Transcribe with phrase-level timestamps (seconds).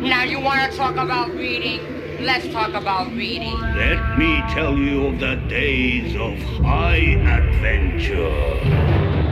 [0.00, 2.24] Now you want to talk about reading?
[2.24, 3.60] Let's talk about reading.
[3.60, 8.30] Let me tell you of the days of high adventure.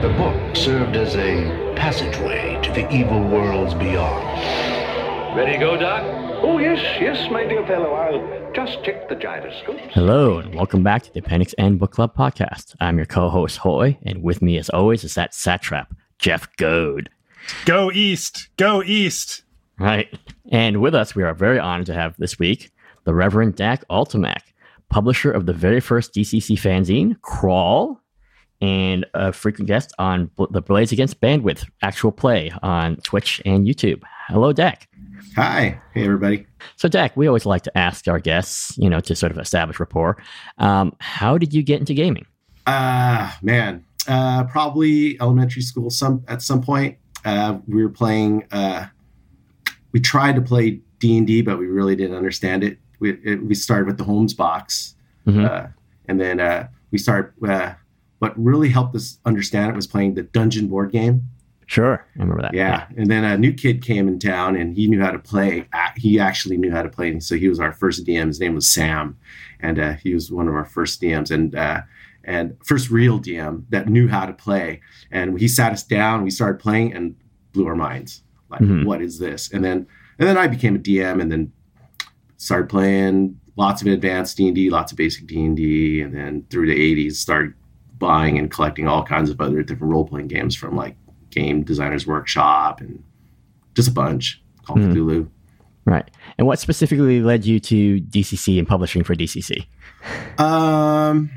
[0.03, 5.35] The book served as a passageway to the evil worlds beyond.
[5.35, 6.03] Ready to go, Doc?
[6.43, 7.93] Oh, yes, yes, my dear fellow.
[7.93, 9.91] I'll just check the gyroscopes.
[9.95, 12.75] Hello, and welcome back to the Appendix N Book Club podcast.
[12.79, 15.87] I'm your co host, Hoy, and with me, as always, is that satrap,
[16.19, 17.09] Jeff Goad.
[17.65, 19.41] Go east, go east.
[19.79, 20.13] Right.
[20.51, 22.71] And with us, we are very honored to have this week
[23.05, 24.41] the Reverend Dak Ultimak,
[24.89, 27.99] publisher of the very first DCC fanzine, Crawl,
[28.61, 34.03] and a frequent guest on the Blades Against Bandwidth actual play on Twitch and YouTube.
[34.27, 34.89] Hello, Dak.
[35.35, 35.79] Hi.
[35.93, 36.45] Hey, everybody.
[36.75, 39.79] So, Dak, we always like to ask our guests, you know, to sort of establish
[39.79, 40.21] rapport.
[40.57, 42.25] Um, how did you get into gaming?
[42.67, 43.85] Ah, uh, man.
[44.07, 45.89] Uh, probably elementary school.
[45.89, 48.43] Some at some point, uh, we were playing.
[49.91, 52.77] We tried to play D and D, but we really didn't understand it.
[52.99, 55.45] We it, we started with the Holmes box, mm-hmm.
[55.45, 55.67] uh,
[56.07, 57.31] and then uh, we started.
[57.43, 57.73] Uh,
[58.19, 61.29] what really helped us understand it was playing the Dungeon board game.
[61.67, 62.53] Sure, I remember that.
[62.53, 62.87] Yeah.
[62.89, 63.01] yeah.
[63.01, 65.67] and then a new kid came in town, and he knew how to play.
[65.95, 68.27] He actually knew how to play, so he was our first DM.
[68.27, 69.17] His name was Sam,
[69.59, 71.81] and uh, he was one of our first DMs, and uh,
[72.23, 74.81] and first real DM that knew how to play.
[75.11, 76.23] And he sat us down.
[76.23, 77.15] We started playing, and
[77.53, 78.23] blew our minds.
[78.49, 78.85] Like, mm-hmm.
[78.85, 79.51] what is this?
[79.51, 81.51] And then and then I became a DM and then
[82.37, 87.13] started playing lots of advanced D&D, lots of basic D&D, and then through the 80s
[87.13, 87.53] started
[87.97, 90.95] buying and collecting all kinds of other different role-playing games from like
[91.29, 93.03] Game Designers Workshop and
[93.75, 94.93] just a bunch, Call of mm.
[94.93, 95.29] Cthulhu.
[95.85, 96.09] Right.
[96.37, 99.65] And what specifically led you to DCC and publishing for DCC?
[100.39, 101.29] Um,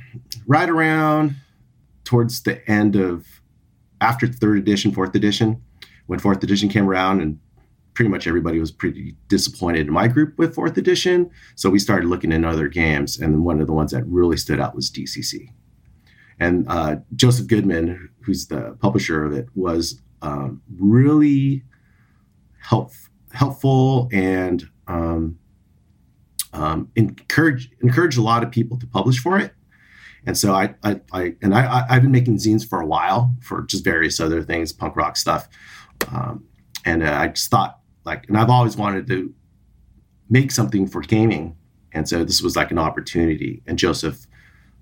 [0.47, 1.37] right around
[2.05, 3.27] towards the end of
[4.01, 5.63] after third edition, fourth edition,
[6.13, 7.41] when fourth edition came around and
[7.95, 11.31] pretty much everybody was pretty disappointed in my group with fourth edition.
[11.55, 14.61] So we started looking in other games, and one of the ones that really stood
[14.61, 15.49] out was DCC.
[16.39, 21.63] And uh, Joseph Goodman, who's the publisher of it, was um, really
[22.61, 22.93] help,
[23.33, 25.39] helpful and um,
[26.53, 29.55] um, encourage encourage a lot of people to publish for it.
[30.27, 33.63] And so I, I, I and I, I've been making zines for a while for
[33.63, 35.49] just various other things, punk rock stuff.
[36.11, 36.45] Um,
[36.85, 39.33] and uh, I just thought like, and I've always wanted to
[40.29, 41.57] make something for gaming,
[41.93, 43.63] and so this was like an opportunity.
[43.67, 44.27] And Joseph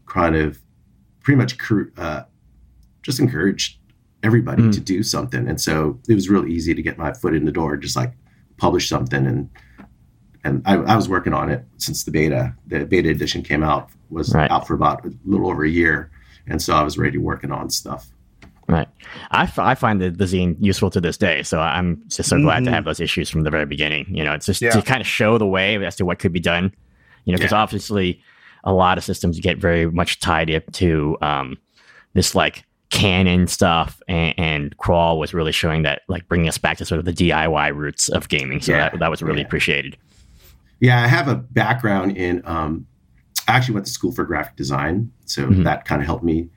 [0.07, 0.59] kind of
[1.21, 1.59] pretty much
[1.97, 2.23] uh,
[3.03, 3.79] just encouraged
[4.23, 4.73] everybody mm.
[4.73, 7.53] to do something, and so it was real easy to get my foot in the
[7.53, 8.13] door, just like
[8.57, 9.51] publish something and.
[10.43, 12.55] And I, I was working on it since the beta.
[12.67, 14.51] The beta edition came out, was right.
[14.51, 16.11] out for about a little over a year,
[16.47, 18.11] and so I was already working on stuff.
[18.71, 18.87] Right.
[19.33, 21.43] I, f- I find the, the zine useful to this day.
[21.43, 22.67] So I'm just so glad mm-hmm.
[22.67, 24.07] to have those issues from the very beginning.
[24.15, 24.71] You know, it's just yeah.
[24.71, 26.73] to kind of show the way as to what could be done.
[27.25, 27.59] You know, because yeah.
[27.59, 28.23] obviously
[28.63, 31.59] a lot of systems get very much tied up to um,
[32.15, 36.77] this like canon stuff and, and, crawl was really showing that like bringing us back
[36.79, 38.91] to sort of the diy roots of gaming so yeah.
[38.91, 39.97] that, that was really appreciated
[40.81, 42.85] yeah i have a background in um,
[43.47, 45.63] i actually went to school for graphic design so mm-hmm.
[45.63, 46.49] that kind of helped me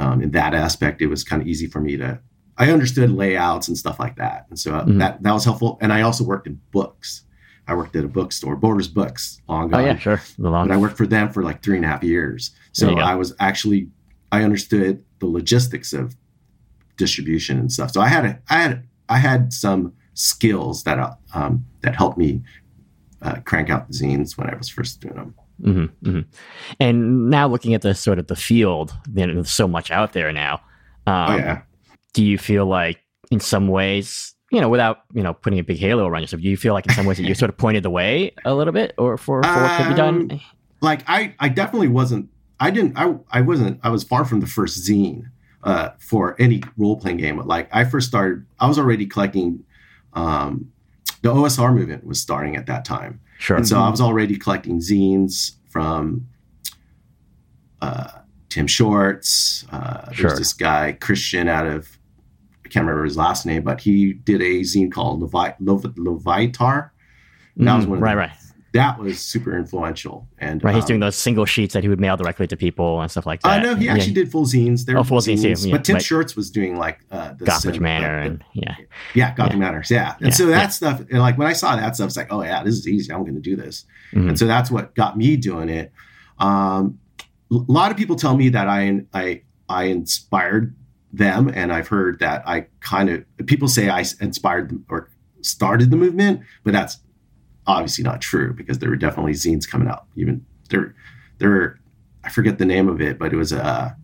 [0.00, 2.18] um, in that aspect, it was kind of easy for me to.
[2.56, 4.98] I understood layouts and stuff like that, and so uh, mm-hmm.
[4.98, 5.78] that that was helpful.
[5.80, 7.22] And I also worked in books.
[7.68, 9.78] I worked at a bookstore, Borders Books, long ago.
[9.78, 10.20] Oh yeah, sure.
[10.38, 10.66] The long.
[10.66, 13.34] But I worked for them for like three and a half years, so I was
[13.38, 13.88] actually
[14.32, 16.16] I understood the logistics of
[16.96, 17.92] distribution and stuff.
[17.92, 22.18] So I had a, I had I had some skills that uh, um, that helped
[22.18, 22.42] me
[23.22, 25.34] uh, crank out the zines when I was first doing them.
[25.60, 26.20] Mm-hmm, mm-hmm.
[26.78, 30.12] And now looking at the sort of the field, you know, there's so much out
[30.12, 30.60] there now.
[31.06, 31.62] Um, oh, yeah.
[32.12, 32.98] Do you feel like,
[33.30, 36.48] in some ways, you know, without you know putting a big halo around yourself, do
[36.48, 38.72] you feel like in some ways that you sort of pointed the way a little
[38.72, 40.32] bit, or for, for um, what could be done?
[40.32, 40.40] Um,
[40.80, 42.28] like I, I definitely wasn't.
[42.58, 42.98] I didn't.
[42.98, 43.80] I, I wasn't.
[43.82, 45.30] I was far from the first zine
[45.62, 47.38] uh, for any role playing game.
[47.38, 49.64] Like I first started, I was already collecting.
[50.12, 50.72] Um,
[51.22, 53.56] the OSR movement was starting at that time, Sure.
[53.56, 56.28] And so I was already collecting zines from
[57.80, 58.10] uh,
[58.50, 59.64] Tim Shorts.
[59.72, 60.28] Uh, sure.
[60.28, 61.98] There's this guy, Christian, out of,
[62.66, 66.90] I can't remember his last name, but he did a zine called Levi- Levitar.
[67.56, 68.30] That mm, was one right, the, right
[68.72, 70.28] that was super influential.
[70.38, 73.00] And right, he's um, doing those single sheets that he would mail directly to people
[73.00, 73.48] and stuff like that.
[73.48, 74.14] I uh, know he actually yeah.
[74.14, 74.84] did full zines.
[74.84, 75.98] There oh, full zines, zines yeah, but Tim.
[75.98, 78.76] Shorts was doing like uh, the Gotham sim, Manor the, and yeah,
[79.14, 79.66] yeah, Gotham yeah.
[79.66, 80.14] Manners, yeah.
[80.18, 80.34] And yeah.
[80.34, 82.74] so that stuff, and like when I saw that stuff, it's like, oh yeah, this
[82.74, 83.12] is easy.
[83.12, 83.84] I'm going to do this.
[84.12, 84.30] Mm-hmm.
[84.30, 85.92] And so that's what got me doing it.
[86.38, 86.98] Um,
[87.50, 90.76] a lot of people tell me that I I I inspired
[91.12, 95.10] them, and I've heard that I kind of people say I inspired them or
[95.42, 96.98] started the movement, but that's
[97.66, 100.06] obviously not true because there were definitely zines coming out.
[100.16, 100.94] Even there,
[101.38, 101.78] there,
[102.24, 103.96] I forget the name of it, but it was a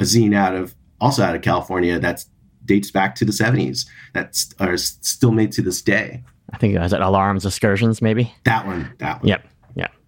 [0.00, 2.24] a zine out of also out of California that
[2.64, 6.22] dates back to the seventies that's are still made to this day.
[6.52, 8.32] I think it was at Alarums Excursions, maybe.
[8.44, 8.92] That one.
[8.98, 9.28] That one.
[9.28, 9.48] Yep.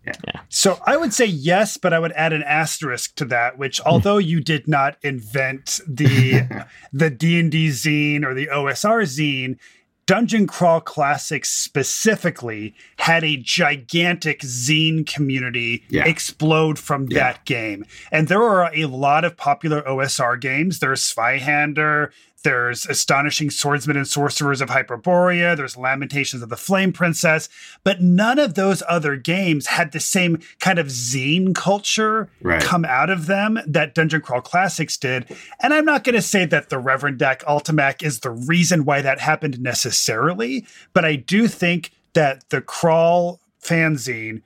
[0.06, 0.12] Yeah.
[0.24, 0.40] Yeah.
[0.48, 3.88] So I would say yes, but I would add an asterisk to that, which hmm.
[3.88, 9.58] although you did not invent the the D and D zine or the OSR zine,
[10.06, 16.04] Dungeon Crawl Classics specifically had a gigantic zine community Yeah.
[16.04, 17.18] explode from Yeah.
[17.18, 17.84] that game.
[18.12, 20.78] And there are a lot of popular OSR games.
[20.78, 22.10] There's Zweihander,
[22.46, 27.48] there's Astonishing Swordsmen and Sorcerers of Hyperborea, there's Lamentations of the Flame Princess,
[27.82, 32.62] but none of those other games had the same kind of zine culture Right.
[32.62, 35.26] come out of them that Dungeon Crawl Classics did.
[35.60, 39.02] And I'm not going to say that the Reverend Dak Ultimak is the reason why
[39.02, 44.42] that happened necessarily, but I do think that the Crawl fanzine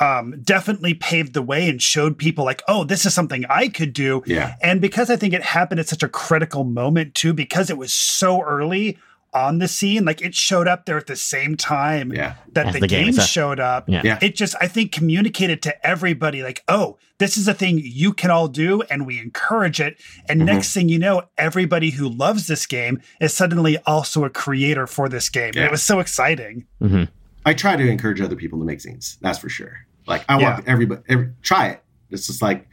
[0.00, 3.92] um, definitely paved the way and showed people like, oh, this is something I could
[3.92, 4.22] do.
[4.26, 4.56] Yeah.
[4.62, 7.92] And because I think it happened at such a critical moment too, because it was
[7.92, 8.98] so early
[9.32, 12.34] on the scene, like it showed up there at the same time Yeah.
[12.52, 13.28] that As the, the game games is up.
[13.30, 13.88] showed up.
[13.88, 14.02] Yeah.
[14.04, 14.18] Yeah.
[14.22, 18.30] It just, I think, communicated to everybody like, oh, this is a thing you can
[18.30, 19.96] all do, and we encourage it.
[20.28, 20.44] And Mhm.
[20.46, 25.08] next thing you know, everybody who loves this game is suddenly also a creator for
[25.08, 25.52] this game.
[25.56, 26.66] And it was so exciting.
[26.80, 27.04] hmm
[27.46, 29.18] I try to encourage other people to make zines.
[29.20, 29.83] That's for sure.
[30.06, 30.54] Like I Yeah.
[30.54, 31.82] want everybody every, try it.
[32.10, 32.68] It's just like,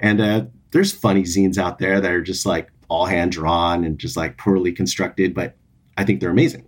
[0.00, 3.98] and uh, there's funny zines out there that are just like all hand drawn and
[3.98, 5.56] just like poorly constructed, but
[5.96, 6.66] I think they're amazing.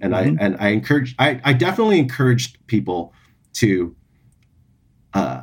[0.00, 0.16] And Mhm.
[0.16, 3.12] I and I encourage I, I definitely encouraged people
[3.54, 3.94] to
[5.14, 5.42] uh,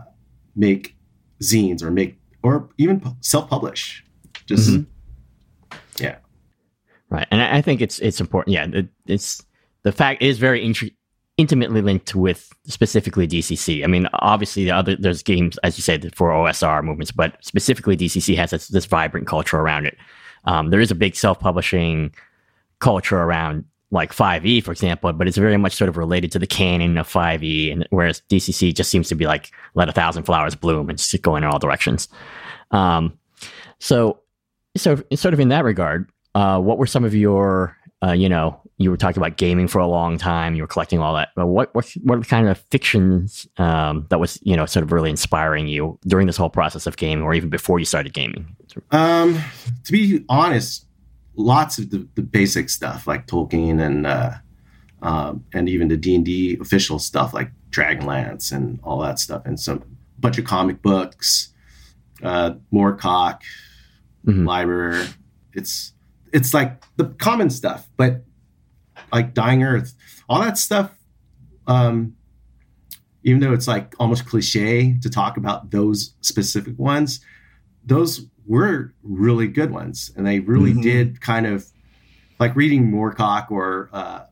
[0.56, 0.96] make
[1.42, 4.06] zines or make or even self publish.
[4.46, 4.86] Just Mhm.
[7.10, 8.54] Right, and I I think it's it's important.
[8.54, 9.44] Yeah, it, it's
[9.84, 10.92] the fact is very int-
[11.38, 13.84] intimately linked with specifically DCC.
[13.84, 17.98] I mean, obviously, the other there's games as you said for OSR movements, but specifically
[17.98, 19.98] DCC has this, this vibrant culture around it.
[20.46, 22.14] Um, there is a big self-publishing
[22.80, 26.48] culture around like 5e, for example, but it's very much sort of related to the
[26.48, 30.56] canon of 5e, and whereas DCC just seems to be like let a thousand flowers
[30.56, 32.08] bloom and just go in all directions.
[32.72, 33.18] Um,
[33.80, 34.20] so,
[34.76, 38.60] so sort of in that regard, uh, what were some of your, uh, you know,
[38.78, 41.30] you were talking about gaming for a long time, you were collecting all that.
[41.36, 44.84] But what what what are the kind of fictions um, that was you know sort
[44.84, 48.14] of really inspiring you during this whole process of gaming, or even before you started
[48.14, 48.56] gaming?
[48.92, 49.40] Um,
[49.86, 50.86] to be honest,
[51.36, 54.32] lots of the, the basic stuff like Tolkien and uh,
[55.02, 59.44] um, and even the D and D official stuff like Dragonlance and all that stuff,
[59.46, 59.84] and some
[60.20, 61.54] bunch of comic books,
[62.24, 63.42] uh, Moorcock,
[64.26, 64.46] Mhm.
[64.48, 65.08] Leiber.
[65.54, 65.94] It's
[66.36, 68.24] it's like the common stuff, but
[69.14, 69.94] like Dying Earth,
[70.28, 70.92] all that stuff.
[71.66, 72.16] Um,
[73.24, 77.22] even though it's like almost cliche to talk about those specific ones,
[77.86, 80.82] those were really good ones, and they really Mhm.
[80.84, 81.66] did kind of
[82.40, 84.26] like reading Moorcock or uh,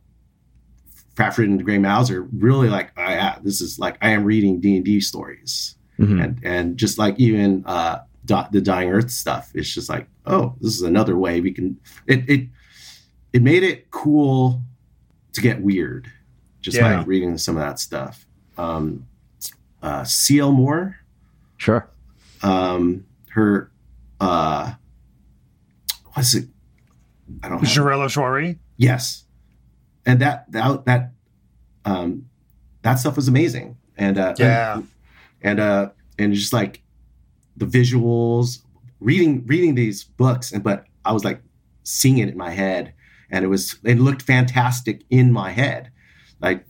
[1.16, 2.24] Fafhrd and Grey Mouser.
[2.34, 6.24] Really, like, oh, yeah, this is like I am reading D and D stories, Mhm.
[6.24, 10.56] and and just like even uh, Di- the Dying Earth stuff, it's just like, oh,
[10.62, 11.78] this is another way we can.
[12.08, 12.48] It it
[13.34, 14.62] it made it cool
[15.34, 16.10] to get weird,
[16.62, 16.98] just Yeah.
[17.00, 18.26] by reading some of that stuff.
[18.58, 19.08] Um,
[19.82, 20.52] uh, C.L.
[20.52, 20.98] Moore
[21.58, 21.90] Sure.
[22.44, 23.72] um her
[24.20, 24.74] uh
[26.14, 26.48] what's it
[27.42, 28.58] i don't know Jirel of Joiry.
[28.78, 29.24] yes
[30.06, 31.12] and that that that
[31.86, 32.30] um
[32.84, 34.82] that stuff was amazing and uh Yeah.
[35.42, 36.82] and uh and just like
[37.58, 38.60] the visuals
[39.00, 41.42] reading reading these books and but i was like
[41.84, 42.94] seeing it in my head
[43.30, 45.92] and it was it looked fantastic in my head
[46.42, 46.66] like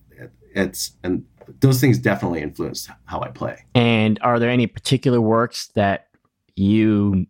[0.56, 1.26] it's and
[1.60, 6.08] those things definitely influenced how i play And are there any particular works that
[6.56, 7.26] you,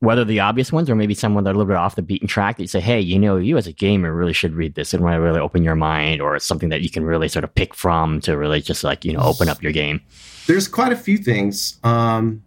[0.00, 2.28] whether the obvious ones or maybe someone that are a little bit off the beaten
[2.28, 4.94] track, that you say, hey, you know, you as a gamer really should read this
[4.94, 7.54] and might really open your mind, or it's something that you can really sort of
[7.54, 10.00] pick from to really just like, you know, open up your game?
[10.46, 11.78] there's quite a few things.
[11.82, 12.42] Um,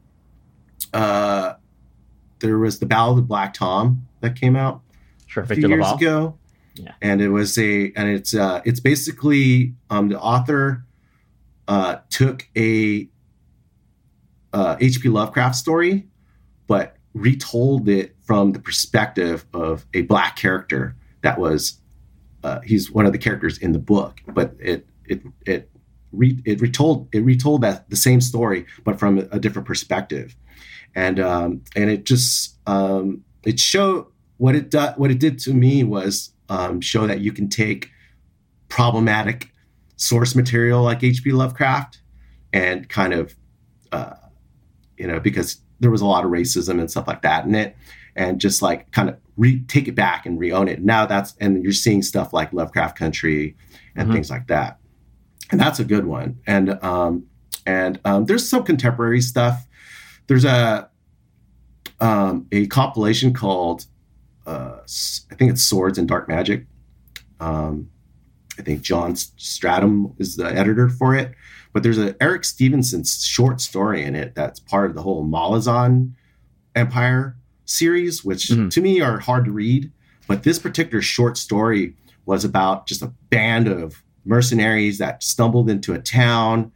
[0.93, 1.53] uh,
[2.39, 4.81] there was the Ballad of the Black Tom that came out
[5.25, 5.97] Sure, a Victor few years LaValle.
[6.05, 6.37] ago.
[6.75, 6.91] Yeah.
[7.01, 10.85] and it was a and it's uh, it's basically um, the author
[11.67, 13.09] uh, took a
[14.53, 15.09] uh, H.P.
[15.09, 16.07] Lovecraft story,
[16.67, 21.79] but retold it from the perspective of a black character that was
[22.43, 25.71] uh, he's one of the characters in the book, but it it it
[26.11, 30.35] re, it retold it retold that the same story but from a different perspective,
[30.97, 35.53] and um, and it just um, it showed what it do, what it did to
[35.53, 37.91] me was um, show that you can take
[38.67, 39.51] problematic
[39.95, 41.31] source material like H.P.
[41.31, 42.01] Lovecraft
[42.51, 43.35] and kind of,
[43.91, 44.15] uh,
[44.97, 47.75] you know, because there was a lot of racism and stuff like that in it,
[48.15, 50.83] and just like kind of re- take it back and re-own it.
[50.83, 53.55] Now that's and you're seeing stuff like Lovecraft Country
[53.95, 54.15] and mm-hmm.
[54.15, 54.79] things like that,
[55.51, 56.39] and that's a good one.
[56.47, 57.27] And um,
[57.67, 59.67] and um, there's some contemporary stuff.
[60.27, 60.89] There's a
[61.99, 63.85] um, a compilation called
[64.45, 64.79] uh,
[65.31, 66.65] I think it's Swords and Dark Magic.
[67.39, 67.89] Um,
[68.57, 71.33] I think John Strahan is the editor for it.
[71.73, 76.13] But there's a Eric Stevenson short story in it that's part of the whole Malazan
[76.75, 78.69] Empire series, which mm-hmm.
[78.69, 79.91] to me are hard to read.
[80.27, 81.93] But this particular short story
[82.25, 86.71] was about just a band of mercenaries that stumbled into a town,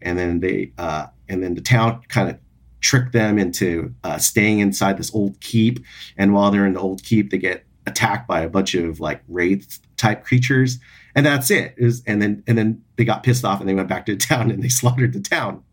[0.00, 2.38] and then they uh, and then the town kind of
[2.86, 5.84] tricked them into uh, staying inside this old keep.
[6.16, 9.22] And while they're in the old keep, they get attacked by a bunch of like
[9.28, 10.78] wraith type creatures
[11.16, 11.74] and that's it.
[11.78, 14.14] it was, and then and then they got pissed off and they went back to
[14.14, 15.64] the town and they slaughtered the town.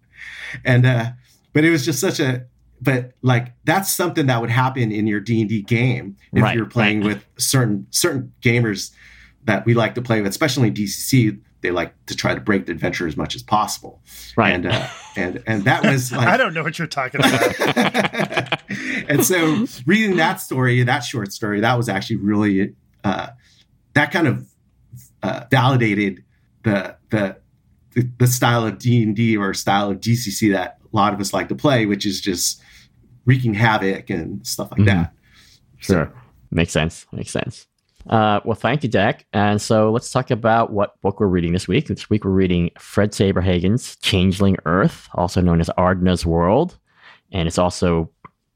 [0.64, 1.12] And uh,
[1.52, 2.46] but it was just such a
[2.82, 6.56] but like that's something that would happen in your D and D game if right,
[6.56, 7.16] you're playing right.
[7.16, 8.92] with certain certain gamers
[9.44, 11.40] that we like to play with, especially in DCC.
[11.64, 14.02] They like to try to break the adventure as much as possible,
[14.36, 14.54] right?
[14.54, 18.62] And uh, and and that was like I don't know what you're talking about.
[19.10, 23.30] and so reading that story, that short story, that was actually really uh,
[23.94, 24.48] that kind of
[25.24, 26.24] uh, validated
[26.64, 27.38] the, the
[28.18, 31.34] the style of D and D or style of DCC that a lot of us
[31.34, 32.62] like to play, which is just
[33.26, 35.02] wreaking havoc and stuff like mm-hmm.
[35.02, 35.14] that.
[35.78, 36.22] Sure, so.
[36.52, 37.06] makes sense.
[37.12, 37.68] Makes sense.
[38.10, 39.26] Uh, well, thank you, Dak.
[39.34, 41.88] And so let's talk about what book we're reading this week.
[41.88, 46.78] This week we're reading Fred Saberhagen's Changeling Earth, also known as Ardneh's World,
[47.32, 48.10] and it's also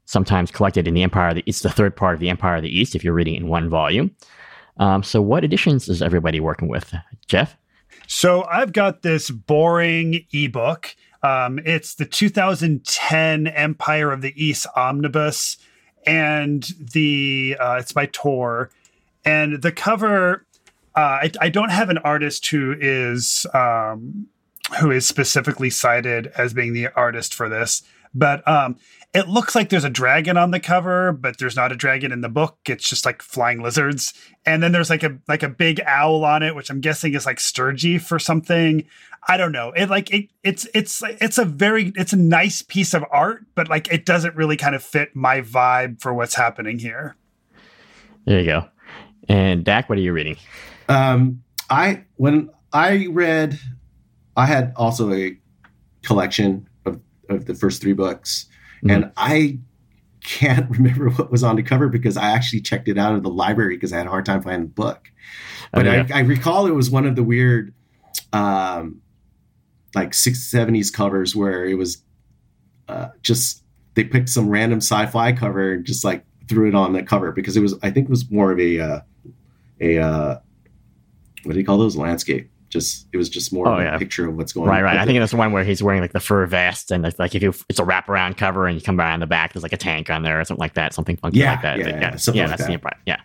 [0.04, 1.30] sometimes collected in the Empire.
[1.30, 3.34] Of the, it's the third part of the Empire of the East if you're reading
[3.34, 4.14] in one volume.
[4.78, 6.94] Um, so, what editions is everybody working with,
[7.26, 7.56] Jeff?
[8.06, 10.94] So, I've got this boring ebook.
[11.22, 15.58] Um, it's the 2010 Empire of the East Omnibus,
[16.06, 18.70] and the uh, it's by Tor,
[19.28, 20.46] and the cover.
[20.96, 24.26] Uh, I, I, don't have an artist who is um,
[24.80, 27.82] who is specifically cited as being the artist for this,
[28.14, 28.76] but um,
[29.14, 32.22] it looks like there's a dragon on the cover, but there's not a dragon in
[32.22, 32.58] the book.
[32.66, 34.12] It's just like flying lizards.
[34.44, 37.26] And then there's like a like a big owl on it, which I'm guessing is
[37.26, 38.84] like Sturgy for something.
[39.28, 39.72] I don't know.
[39.76, 43.68] It like it it's it's it's a very it's a nice piece of art, but
[43.68, 47.14] like it doesn't really kind of fit my vibe for what's happening here.
[48.24, 48.68] There you go.
[49.28, 50.36] And Dak, what are you reading?
[50.88, 53.58] Um I when I read
[54.36, 55.36] I had also a
[56.02, 58.46] collection of, of the first three books
[58.78, 58.90] Mm-hmm.
[58.90, 59.58] And I
[60.22, 63.30] can't remember what was on the cover because I actually checked it out of the
[63.30, 65.10] library because I had a hard time finding the book.
[65.72, 66.06] But oh, yeah.
[66.12, 67.74] I, I, recall it was one of the weird,
[68.32, 69.02] um,
[69.94, 72.02] like 670s covers where it was
[72.88, 73.62] uh, just
[73.94, 77.56] they picked some random sci-fi cover and just like threw it on the cover because
[77.56, 79.00] it was I think it was more of a uh,
[79.80, 80.38] a uh,
[81.44, 83.96] what do you call those landscape just it was just more oh, yeah.
[83.96, 84.84] a picture of what's going right, on.
[84.84, 85.00] Right, right.
[85.00, 87.42] I think that's the one where he's wearing like the fur vest and like if
[87.42, 90.10] you it's a wraparound cover and you come around the back, there's like a tank
[90.10, 91.78] on there or something like that, something funky yeah, like that.
[91.78, 92.98] Yeah, yeah, yeah, yeah, yeah that's like the Empire.
[93.06, 93.20] Yeah,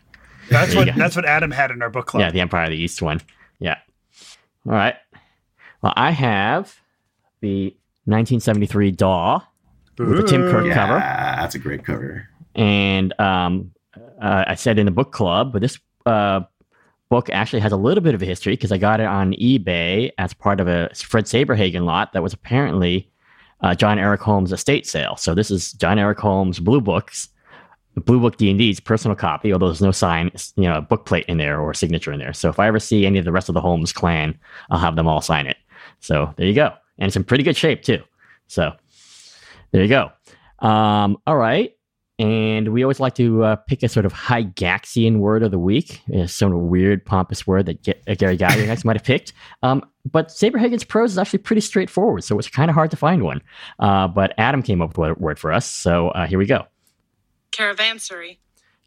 [0.50, 2.22] that's what that's what Adam had in our book club.
[2.22, 3.22] Yeah, the Empire of the East one.
[3.60, 3.78] Yeah.
[4.66, 4.96] All right.
[5.82, 6.80] Well, I have
[7.42, 7.66] the
[8.06, 9.42] 1973 Daw
[9.98, 11.00] with the Tim Kirk yeah, cover.
[11.00, 12.28] That's a great cover.
[12.56, 13.72] And um,
[14.22, 16.42] uh, I said in the book club, but this uh,
[17.10, 20.12] book actually has a little bit of a history because I got it on eBay
[20.18, 23.10] as part of a Fred Saberhagen lot that was apparently
[23.62, 25.16] uh, John Eric Holmes' estate sale.
[25.16, 27.30] So this is John Eric Holmes' Blue Books,
[27.96, 31.06] Blue Book D and D's personal copy, although there's no sign, you know, a book
[31.06, 32.34] plate in there or signature in there.
[32.34, 34.38] So if I ever see any of the rest of the Holmes clan,
[34.72, 35.58] I'll have them all sign it.
[36.00, 38.02] So there you go, and it's in pretty good shape too.
[38.48, 38.74] So
[39.72, 40.12] there you go.
[40.68, 41.76] Um, all right.
[42.24, 46.02] And we always like to uh, pick a sort of Gygaxian word of the week,
[46.14, 49.34] of weird, pompous word that G- Gary Gygax might have picked.
[49.62, 53.24] Um, but Saberhagen's prose is actually pretty straightforward, so it's kind of hard to find
[53.24, 53.42] one.
[53.78, 56.66] Uh, but Adam came up with a word for us, so uh, here we go.
[57.52, 58.38] Caravansary.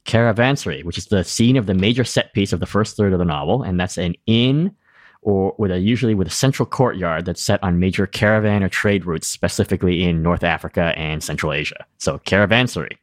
[0.06, 3.18] Caravansary, which is the scene of the major set piece of the first third of
[3.18, 4.74] the novel, and that's an inn
[5.20, 9.04] or with a usually with a central courtyard that's set on major caravan or trade
[9.04, 11.84] routes, specifically in North Africa and Central Asia.
[11.98, 12.96] So caravansary.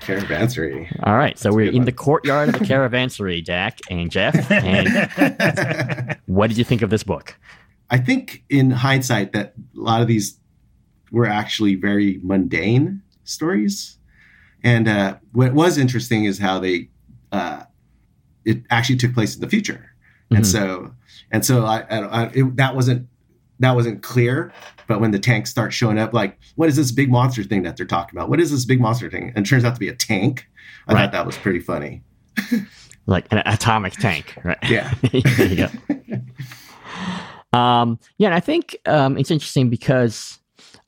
[0.00, 0.90] Caravansary.
[1.04, 4.50] All right, so we're in the courtyard of the caravansary, Dak and Jeff.
[4.60, 7.36] And what did you think of this book?
[7.90, 10.38] I think, in hindsight, that a lot of these
[11.10, 13.98] were actually very mundane stories,
[14.62, 16.88] and uh, what was interesting is how they
[17.32, 17.64] uh,
[18.44, 19.92] it actually took place in the future.
[20.24, 20.36] mm-hmm.
[20.36, 20.94] and so
[21.30, 23.08] and so I, I it, that wasn't
[23.60, 24.52] that wasn't clear.
[24.86, 27.76] But when the tanks start showing up, like, what is this big monster thing that
[27.76, 28.28] they're talking about?
[28.28, 29.32] What is this big monster thing?
[29.36, 30.48] And it turns out to be a tank.
[30.88, 31.02] I right.
[31.02, 32.02] thought that was pretty funny.
[33.06, 34.58] like an atomic tank, right?
[34.68, 34.92] Yeah.
[35.12, 35.68] there you go.
[37.52, 40.38] Um, yeah, and I think um, it's interesting because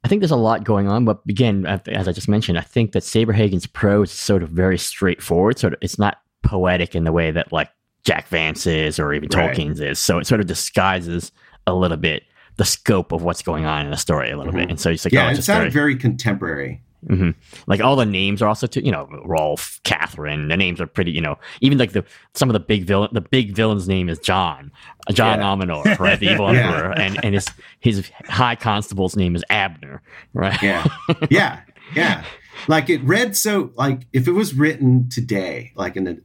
[0.04, 1.04] I think there's a lot going on.
[1.04, 4.78] But again, as I just mentioned, I think that Saberhagen's prose is sort of very
[4.78, 5.58] straightforward.
[5.58, 7.70] Sort of, it's not poetic in the way that like
[8.04, 9.56] Jack Vance is or even right.
[9.56, 9.98] Tolkien's is.
[9.98, 11.32] So it sort of disguises
[11.66, 12.24] a little bit
[12.56, 14.62] the scope of what's going on in the story a little mm-hmm.
[14.62, 14.70] bit.
[14.70, 16.82] And so it's like, yeah, oh, it sounded very, contemporary.
[17.06, 17.30] Mm-hmm.
[17.66, 20.48] Like all the names are also, too, you know, Rolf, Catherine.
[20.48, 22.04] The names are pretty, you know, even like the
[22.34, 24.70] some of the big villain, the big villain's name is John,
[25.10, 25.44] John yeah.
[25.44, 26.20] Ominor, right?
[26.20, 26.68] The evil yeah.
[26.68, 27.48] emperor, and and his
[27.80, 30.00] his high constable's name is Abner,
[30.32, 30.62] right?
[30.62, 30.86] Yeah,
[31.28, 31.60] yeah,
[31.96, 32.24] yeah.
[32.68, 36.22] Like it read so like if it was written today, like in the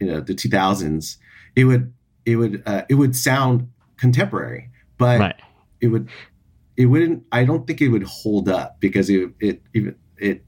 [0.00, 1.16] you know the 2000s,
[1.56, 1.94] it would
[2.26, 5.18] it would uh, it would sound contemporary, but.
[5.18, 5.40] Right
[5.80, 6.08] it would
[6.76, 10.44] it wouldn't i don't think it would hold up because it it it, it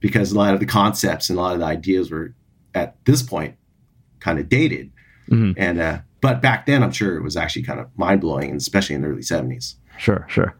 [0.00, 2.34] because a lot of the concepts and a lot of the ideas were
[2.74, 3.56] at this point
[4.20, 4.90] kind of dated
[5.28, 5.52] mm-hmm.
[5.56, 9.02] and uh but back then i'm sure it was actually kind of mind-blowing especially in
[9.02, 10.56] the early 70s sure sure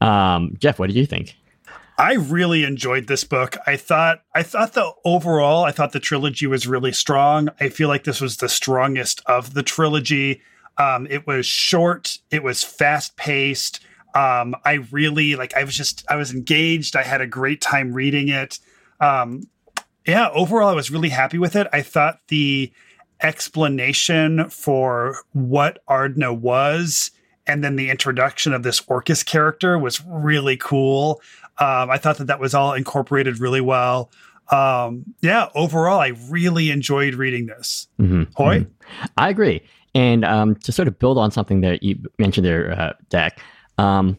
[0.00, 1.36] um jeff what do you think
[1.98, 3.56] I really enjoyed this book.
[3.66, 7.50] I thought I thought the overall I thought the trilogy was really strong.
[7.60, 10.40] I feel like this was the strongest of the trilogy.
[10.78, 12.18] Um, it was short.
[12.30, 13.80] It was fast paced.
[14.14, 15.54] Um, I really like.
[15.54, 16.04] I was just.
[16.08, 16.96] I was engaged.
[16.96, 18.58] I had a great time reading it.
[19.00, 19.42] Um,
[20.06, 20.28] yeah.
[20.30, 21.66] Overall, I was really happy with it.
[21.72, 22.72] I thought the
[23.22, 27.10] explanation for what Ardneh was,
[27.46, 31.20] and then the introduction of this Orcus character was really cool.
[31.58, 34.10] Um, I thought that that was all incorporated really well.
[34.50, 37.88] Um, yeah, overall, I really enjoyed reading this.
[38.00, 38.24] Mm-hmm.
[38.34, 39.04] Hoy, mm-hmm.
[39.16, 39.62] I agree.
[39.94, 43.40] And um, to sort of build on something that you mentioned there, uh, Dak,
[43.78, 44.16] um,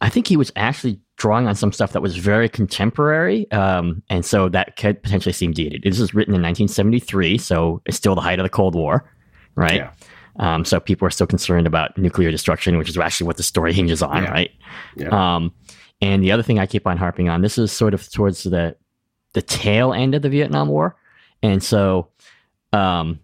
[0.00, 4.24] I think he was actually drawing on some stuff that was very contemporary, um, and
[4.24, 5.82] so that could potentially seem dated.
[5.84, 9.10] This was written in 1973, so it's still the height of the Cold War,
[9.54, 9.76] right?
[9.76, 9.90] Yeah.
[10.36, 13.72] Um, so people are still concerned about nuclear destruction, which is actually what the story
[13.74, 14.30] hinges on, yeah.
[14.30, 14.50] right?
[14.96, 15.08] Yeah.
[15.36, 15.52] Um,
[16.00, 18.76] and the other thing I keep on harping on, this is sort of towards the
[19.32, 20.96] the tail end of the Vietnam War,
[21.42, 22.08] and so
[22.72, 23.20] um,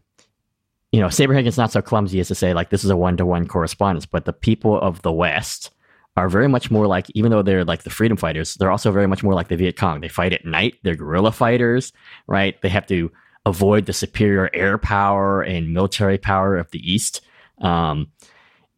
[0.92, 3.26] you know, Saberhagen's not so clumsy as to say like this is a one to
[3.26, 5.70] one correspondence, but the people of the West
[6.16, 9.06] are very much more like, even though they're like the freedom fighters, they're also very
[9.06, 10.00] much more like the Viet Cong.
[10.00, 10.74] They fight at night.
[10.82, 11.92] They're guerrilla fighters,
[12.26, 12.60] right?
[12.62, 13.12] They have to
[13.46, 17.20] avoid the superior air power and military power of the East.
[17.60, 18.10] Um,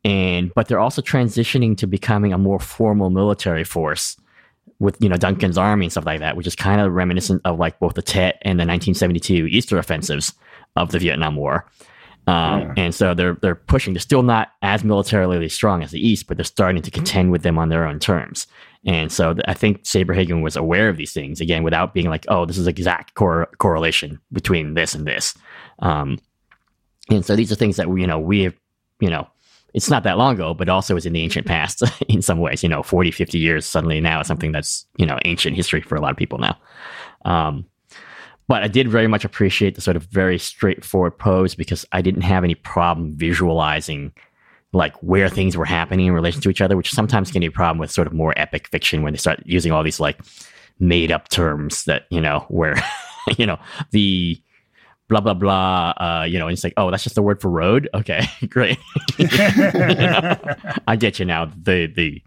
[0.04, 4.16] and but they're also transitioning to becoming a more formal military force
[4.78, 7.58] with you know Duncan's army and stuff like that, which is kind of reminiscent of
[7.58, 10.34] like both the Tet and the 1972 Eastern offensives
[10.76, 11.66] of the Vietnam War.
[12.26, 12.74] Um, yeah.
[12.76, 13.94] And so they're they're pushing.
[13.94, 17.42] They're still not as militarily strong as the East, but they're starting to contend with
[17.42, 18.46] them on their own terms.
[18.84, 22.24] And so th- I think Saberhagen was aware of these things again, without being like,
[22.28, 25.34] "Oh, this is exact cor- correlation between this and this."
[25.80, 26.18] Um,
[27.10, 28.54] and so these are things that we, you know, we have,
[29.00, 29.28] you know,
[29.74, 32.62] it's not that long ago, but also is in the ancient past in some ways.
[32.62, 35.96] You know, 40, 50 years suddenly now is something that's you know ancient history for
[35.96, 36.56] a lot of people now.
[37.24, 37.66] Um,
[38.48, 42.22] but I did very much appreciate the sort of very straightforward pose because I didn't
[42.22, 44.12] have any problem visualizing
[44.72, 47.50] like where things were happening in relation to each other, which sometimes can be a
[47.50, 50.18] problem with sort of more epic fiction when they start using all these like
[50.78, 52.76] made up terms that, you know, where,
[53.36, 53.58] you know,
[53.90, 54.40] the
[55.08, 57.50] blah, blah, blah, uh, you know, and it's like, oh, that's just the word for
[57.50, 57.88] road.
[57.94, 58.78] Okay, great.
[59.18, 60.36] you know,
[60.86, 61.46] I get you now.
[61.46, 62.22] The, the,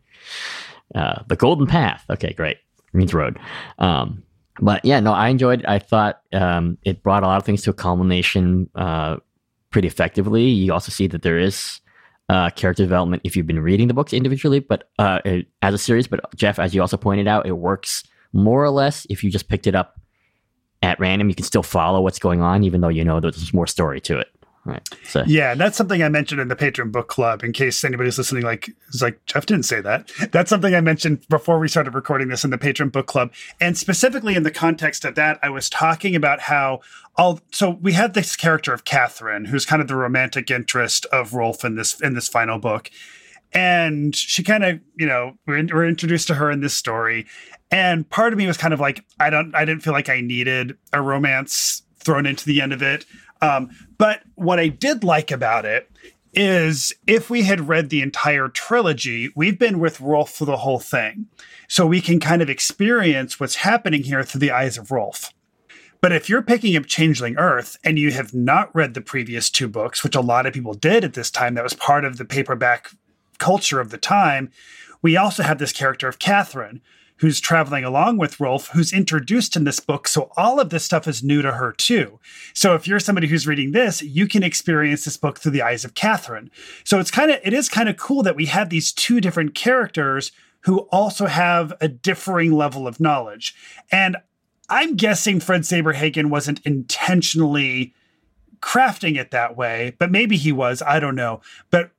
[0.94, 2.06] uh, the golden path.
[2.10, 2.58] Okay, great.
[2.94, 3.40] Means road.
[3.80, 4.24] Um,
[4.60, 5.62] but yeah, no, I enjoyed.
[5.62, 5.68] It.
[5.68, 9.18] I thought um, it brought a lot of things to a culmination uh,
[9.70, 10.46] pretty effectively.
[10.46, 11.82] You also see that there is
[12.30, 15.20] uh, character development if you've been reading the books individually, but uh,
[15.62, 16.08] as a series.
[16.08, 19.50] But Jeff, as you also pointed out, it works more or less if you just
[19.50, 20.00] picked it up
[20.82, 21.30] at random.
[21.30, 24.20] You can still follow what's going on, even though you know there's more story to
[24.20, 24.28] it.
[24.66, 24.82] Right.
[25.04, 25.24] So.
[25.28, 27.44] Yeah, that's something I mentioned in the Patron Book Club.
[27.44, 30.12] In case anybody's listening, like is like Jeff didn't say that.
[30.32, 33.78] That's something I mentioned before we started recording this in the Patron Book Club, and
[33.78, 36.82] specifically in the context of that, I was talking about how
[37.16, 37.42] all.
[37.52, 41.64] So we had this character of Catherine, who's kind of the romantic interest of Rolf
[41.64, 42.90] in this in this final book,
[43.54, 47.28] and she kind of you know we're, in, we're introduced to her in this story,
[47.70, 50.22] and part of me was kind of like I don't I didn't feel like I
[50.22, 53.06] needed a romance thrown into the end of it
[53.46, 55.90] um, but what I did like about it
[56.34, 60.80] is if we had read the entire trilogy, we've been with Rolf for the whole
[60.80, 61.28] thing.
[61.68, 65.34] So we can kind of experience what's happening here through the eyes of Rolf.
[66.02, 69.68] But if you're picking up Changeling Earth and you have not read the previous two
[69.68, 72.26] books, which a lot of people did at this time, that was part of the
[72.26, 72.92] paperback
[73.38, 74.52] culture of the time,
[75.02, 76.82] we also have this character of Catherine,
[77.18, 80.08] who's traveling along with Rolf, who's introduced in this book.
[80.08, 82.20] So all of this stuff is new to her too.
[82.54, 85.86] So if you're somebody who's reading this, you can experience this book through the eyes
[85.86, 86.52] of Catherine.
[86.84, 89.56] So it's kind of it is kind of cool that we have these two different
[89.56, 93.56] characters who also have a differing level of knowledge.
[93.92, 94.18] And
[94.68, 97.94] I'm guessing Fred Saberhagen wasn't intentionally
[98.62, 100.82] crafting it that way, but maybe he was.
[100.82, 101.42] I don't know.
[101.70, 101.92] But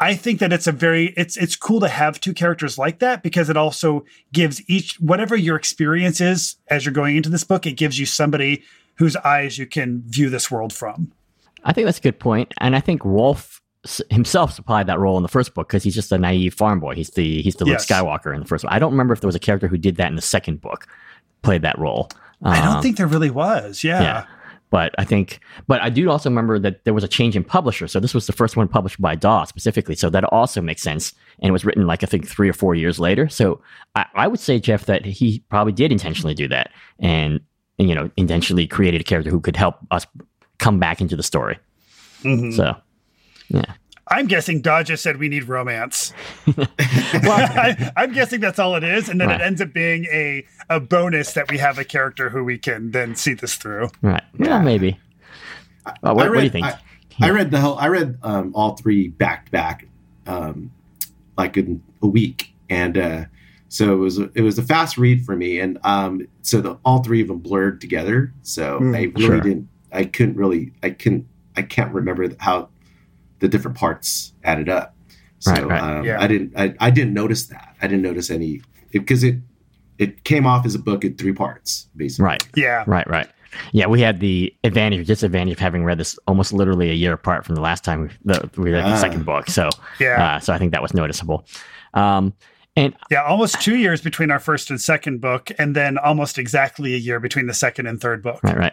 [0.00, 3.22] I think that it's a very it's it's cool to have two characters like that
[3.22, 7.66] because it also gives each whatever your experience is as you're going into this book,
[7.66, 11.12] it gives you somebody whose eyes you can view this world from.
[11.64, 13.60] I think that's a good point, and I think Rolf
[14.10, 16.94] himself supplied that role in the first book because he's just a naive farm boy.
[16.94, 17.88] He's the he's the yes.
[17.90, 18.72] Luke Skywalker in the first one.
[18.72, 20.86] I don't remember if there was a character who did that in the second book,
[21.42, 22.08] played that role.
[22.42, 23.84] Um, I don't um, think there really was.
[23.84, 24.00] Yeah.
[24.02, 24.26] yeah.
[24.70, 27.88] But I think, but I do also remember that there was a change in publisher.
[27.88, 29.96] So this was the first one published by DAW specifically.
[29.96, 31.12] So that also makes sense.
[31.40, 33.28] And it was written like, I think three or four years later.
[33.28, 33.60] So
[33.96, 37.40] I, I would say, Jeff, that he probably did intentionally do that and,
[37.80, 40.06] and, you know, intentionally created a character who could help us
[40.58, 41.58] come back into the story.
[42.22, 42.52] Mm-hmm.
[42.52, 42.76] So,
[43.48, 43.74] yeah.
[44.10, 46.12] I'm guessing Dodge said we need romance.
[46.56, 46.66] well,
[47.28, 49.40] I, am guessing that's all it is, and then right.
[49.40, 52.90] it ends up being a a bonus that we have a character who we can
[52.90, 53.88] then see this through.
[54.02, 54.22] Right?
[54.38, 54.98] Yeah, maybe.
[56.02, 56.66] Well, what, read, what, do you think?
[56.66, 56.78] I,
[57.18, 57.26] yeah.
[57.26, 57.78] I, read the whole.
[57.78, 59.86] I read um, all three back to back,
[60.26, 60.72] um,
[61.38, 63.24] like in a week, and uh,
[63.68, 66.76] so it was a, it was a fast read for me, and um, so the,
[66.84, 68.32] all three of them blurred together.
[68.42, 69.40] So mm, I really sure.
[69.40, 69.68] didn't.
[69.92, 70.72] I couldn't really.
[70.82, 71.28] I couldn't.
[71.56, 72.70] I can't remember how
[73.40, 74.94] the different parts added up.
[75.40, 75.82] So right, right.
[75.82, 76.22] Um, yeah.
[76.22, 77.74] I didn't I, I didn't notice that.
[77.82, 79.36] I didn't notice any because it,
[79.98, 82.26] it, it came off as a book in three parts, basically.
[82.26, 82.48] Right.
[82.56, 82.84] Yeah.
[82.86, 83.28] Right, right.
[83.72, 87.44] Yeah, we had the advantage, disadvantage of having read this almost literally a year apart
[87.44, 89.48] from the last time we, the, we read the uh, second book.
[89.50, 90.36] So, yeah.
[90.36, 91.44] Uh, so I think that was noticeable.
[91.94, 92.32] Um,
[92.76, 96.94] and yeah, almost two years between our first and second book, and then almost exactly
[96.94, 98.42] a year between the second and third book.
[98.42, 98.72] Right, right.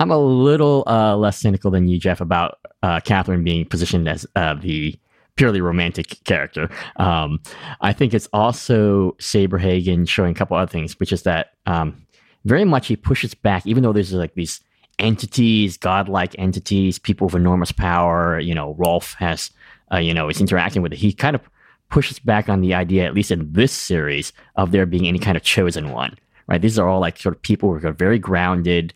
[0.00, 4.26] I'm a little uh, less cynical than you, Jeff, about uh, Catherine being positioned as
[4.34, 4.98] uh, the
[5.36, 6.68] purely romantic character.
[6.96, 7.40] Um,
[7.80, 12.04] I think it's also Saberhagen showing a couple other things, which is that um,
[12.44, 14.60] very much he pushes back, even though there's like these
[14.98, 18.40] entities, godlike entities, people with enormous power.
[18.40, 19.50] You know, Rolf has,
[19.92, 20.98] uh, you know, is interacting with it.
[20.98, 21.42] He kind of
[21.90, 25.36] pushes back on the idea, at least in this series, of there being any kind
[25.36, 26.16] of chosen one.
[26.46, 26.60] Right?
[26.60, 28.94] These are all like sort of people who are very grounded.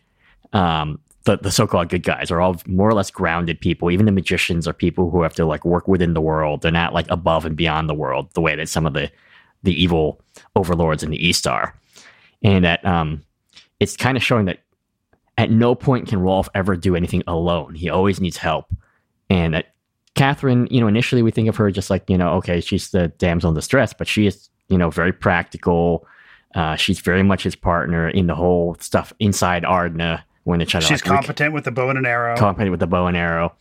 [0.53, 3.91] Um, the, the so-called good guys are all more or less grounded people.
[3.91, 6.61] Even the magicians are people who have to like work within the world.
[6.61, 9.11] They're not like above and beyond the world the way that some of the
[9.63, 10.19] the evil
[10.55, 11.73] overlords in the East are.
[12.43, 13.23] And that um,
[13.79, 14.59] it's kind of showing that
[15.37, 17.73] at no point can Rolf ever do anything alone.
[17.75, 18.65] He always needs help.
[19.29, 19.72] And that
[20.15, 23.07] Catherine, you know, initially we think of her just like, you know, okay, she's the
[23.17, 26.05] damsel in distress, but she is, you know, very practical.
[26.53, 30.81] Uh, she's very much his partner in the whole stuff inside Ardneh when they're trying
[30.81, 31.05] she's to.
[31.05, 32.37] She's like, competent with the bow and an arrow.
[32.37, 33.55] Competent with the bow and arrow.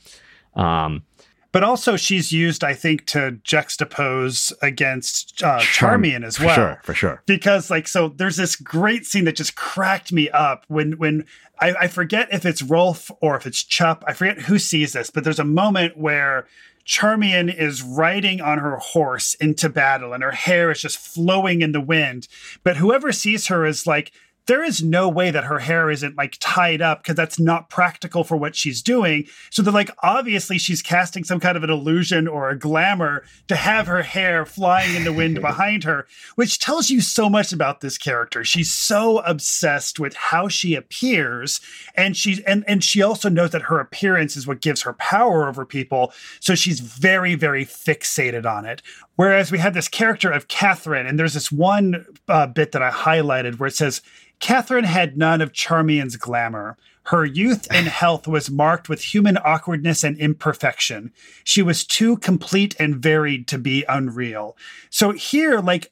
[0.54, 1.04] Um,
[1.52, 6.48] but also she's used, I think, to juxtapose against uh, Charmian as well.
[6.48, 7.22] For sure, for sure.
[7.26, 11.26] Because like, so there's this great scene that just cracked me up when when
[11.60, 14.02] I, I forget if it's Rolf or if it's Chup.
[14.08, 16.46] I forget who sees this, but there's a moment where
[16.84, 21.72] Charmian is riding on her horse into battle and her hair is just flowing in
[21.72, 22.26] the wind.
[22.64, 24.12] But whoever sees her is like,
[24.46, 28.24] there is no way that her hair isn't like tied up because that's not practical
[28.24, 29.26] for what she's doing.
[29.50, 33.56] So they're like, obviously, she's casting some kind of an illusion or a glamour to
[33.56, 37.80] have her hair flying in the wind behind her, which tells you so much about
[37.80, 38.44] this character.
[38.44, 41.60] She's so obsessed with how she appears,
[41.94, 45.48] and she's and and she also knows that her appearance is what gives her power
[45.48, 46.12] over people.
[46.40, 48.82] So she's very, very fixated on it.
[49.16, 52.90] Whereas we have this character of Catherine, and there's this one uh, bit that I
[52.90, 54.00] highlighted where it says
[54.40, 56.76] Catherine had none of Charmian's glamour.
[57.04, 61.12] Her youth and health was marked with human awkwardness and imperfection.
[61.44, 64.56] She was too complete and varied to be unreal.
[64.90, 65.91] So here, like,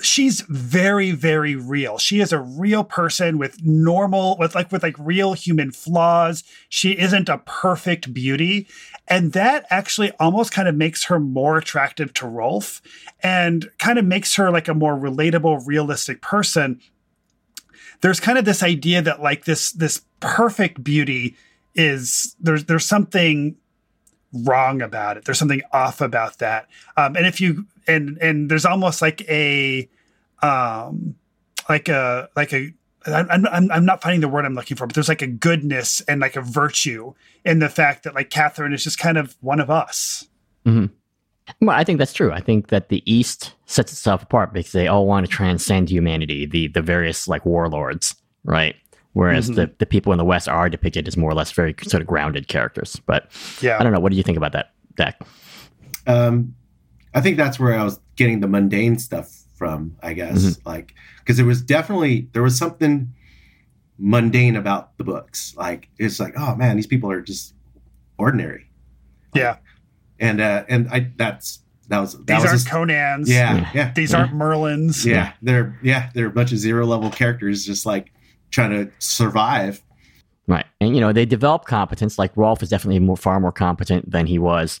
[0.00, 1.98] she's very, very real.
[1.98, 6.44] She is a real person with normal, with like, with like real human flaws.
[6.68, 8.68] She isn't a perfect beauty.
[9.08, 12.80] And that actually almost kind of makes her more attractive to Rolf
[13.22, 16.80] and kind of makes her like a more relatable, realistic person
[18.00, 21.36] there's kind of this idea that like this this perfect beauty
[21.74, 23.56] is there's there's something
[24.32, 25.24] wrong about it.
[25.24, 26.68] There's something off about that.
[26.96, 29.88] Um, and if you and and there's almost like a
[30.42, 31.14] um
[31.68, 32.72] like a like a
[33.06, 36.02] I'm, I'm, I'm not finding the word I'm looking for, but there's like a goodness
[36.02, 37.14] and like a virtue
[37.46, 40.28] in the fact that like Catherine is just kind of one of us.
[40.66, 41.66] Mm-hmm.
[41.66, 42.30] Well, I think that's true.
[42.30, 46.46] I think that the East sets itself apart because they all want to transcend humanity,
[46.46, 48.14] the the various like warlords,
[48.44, 48.76] right?
[49.12, 49.56] Whereas mm-hmm.
[49.56, 52.06] the, the people in the West are depicted as more or less very sort of
[52.06, 53.00] grounded characters.
[53.06, 54.00] But yeah, I don't know.
[54.00, 55.20] What do you think about that Dak?
[56.06, 56.54] Um,
[57.14, 59.96] I think that's where I was getting the mundane stuff from.
[60.02, 60.68] I guess mm-hmm.
[60.68, 63.12] like because there was definitely there was something
[63.98, 65.54] mundane about the books.
[65.56, 67.54] Like it's like, oh man, these people are just
[68.18, 68.70] ordinary.
[69.32, 69.56] Like, yeah
[70.20, 73.30] and uh, and I that's that was that these was aren't just, Conan's.
[73.30, 73.92] Yeah, yeah.
[73.92, 75.04] These aren't Merlin's.
[75.04, 78.12] Yeah, yeah, they're yeah they're a bunch of zero level characters just like
[78.50, 79.82] trying to survive.
[80.46, 82.18] Right, and you know they develop competence.
[82.18, 84.80] Like Rolf is definitely more far more competent than he was,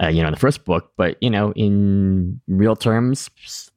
[0.00, 0.92] uh, you know, in the first book.
[0.96, 3.30] But you know, in real terms,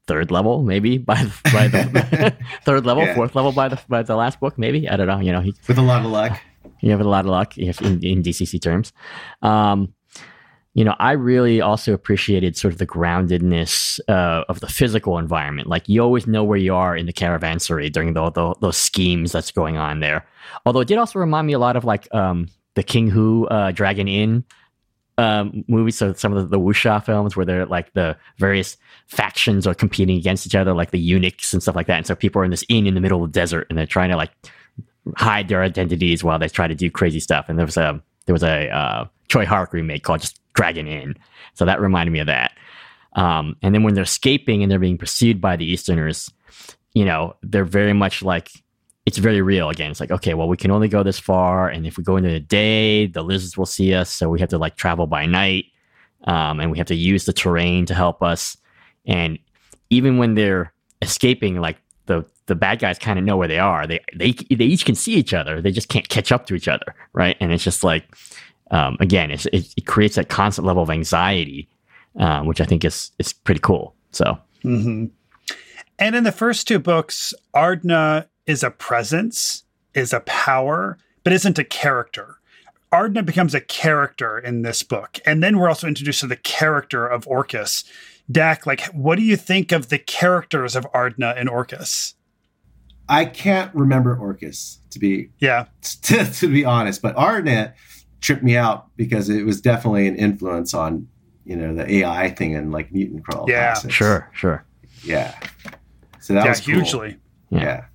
[0.08, 1.16] third level maybe by
[1.52, 3.16] by the third level, yeah.
[3.16, 4.88] fourth level by the by the last book maybe.
[4.90, 5.20] I don't know.
[5.20, 6.40] You know, he, with a lot of luck.
[6.82, 8.94] You have a lot of luck if in, in DCC terms.
[9.42, 9.94] Um,
[10.76, 15.70] you know, I really also appreciated sort of the groundedness uh, of the physical environment.
[15.70, 19.32] Like you always know where you are in the caravansary during the, the, those schemes
[19.32, 20.28] that's going on there.
[20.66, 23.72] Although it did also remind me a lot of like um, the King Hu uh,
[23.72, 24.44] Dragon Inn
[25.18, 25.98] um, movies.
[25.98, 30.18] So some of the, the wuxia films where they're like the various factions are competing
[30.18, 31.98] against each other, like the eunuchs and stuff like that.
[31.98, 33.86] And so people are in this inn in the middle of the desert and they're
[33.86, 34.32] trying to like
[35.16, 37.48] hide their identities while they try to do crazy stuff.
[37.48, 41.16] And there was a there was a uh, Tsui Hark remake called just Dragon Inn.
[41.54, 42.52] So that reminded me of that.
[43.14, 46.30] Um, and then when they're escaping and they're being pursued by the Easterners,
[46.94, 48.50] you know, they're very much like
[49.06, 49.92] it's very real again.
[49.92, 52.30] It's like, okay, well, we can only go this far, and if we go into
[52.30, 55.66] the day, the lizards will see us, so we have to like travel by night,
[56.26, 58.58] um, and we have to use the terrain to help us.
[59.06, 59.38] And
[59.90, 63.88] even when they're escaping, like the the bad guys kind of know where they are.
[63.88, 65.62] They they they each can see each other.
[65.62, 67.36] They just can't catch up to each other, right?
[67.40, 68.06] And it's just like
[68.72, 71.70] um, again, it, it, creates that constant level of anxiety,
[72.20, 73.96] uh, which I think is is pretty cool.
[74.12, 75.06] So, mm-hmm.
[76.00, 81.60] and in the first two books, Ardneh is a presence, is a power, but isn't
[81.60, 82.40] a character.
[82.92, 87.06] Ardneh becomes a character in this book, and then we're also introduced to the character
[87.06, 87.84] of Orcus.
[88.32, 92.16] Dak, like, what do you think of the characters of Ardneh and Orcus?
[93.08, 95.66] I can't remember Orcus to be yeah
[96.04, 97.74] to, to be honest, but Ardneh
[98.22, 101.08] tripped me out because it was definitely an influence on
[101.46, 103.46] you know the AI thing and like mutant crawl.
[103.48, 103.94] Yeah, classics.
[103.94, 104.66] sure, sure.
[105.04, 105.38] Yeah.
[106.20, 106.76] So that yeah, was cool.
[106.76, 107.18] hugely.
[107.52, 107.60] Yeah.
[107.60, 107.86] yeah.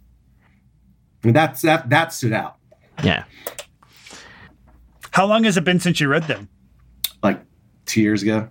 [1.23, 2.57] I mean that's that that stood out.
[3.03, 3.25] Yeah.
[5.11, 6.49] How long has it been since you read them?
[7.23, 7.43] Like
[7.87, 8.49] two years ago.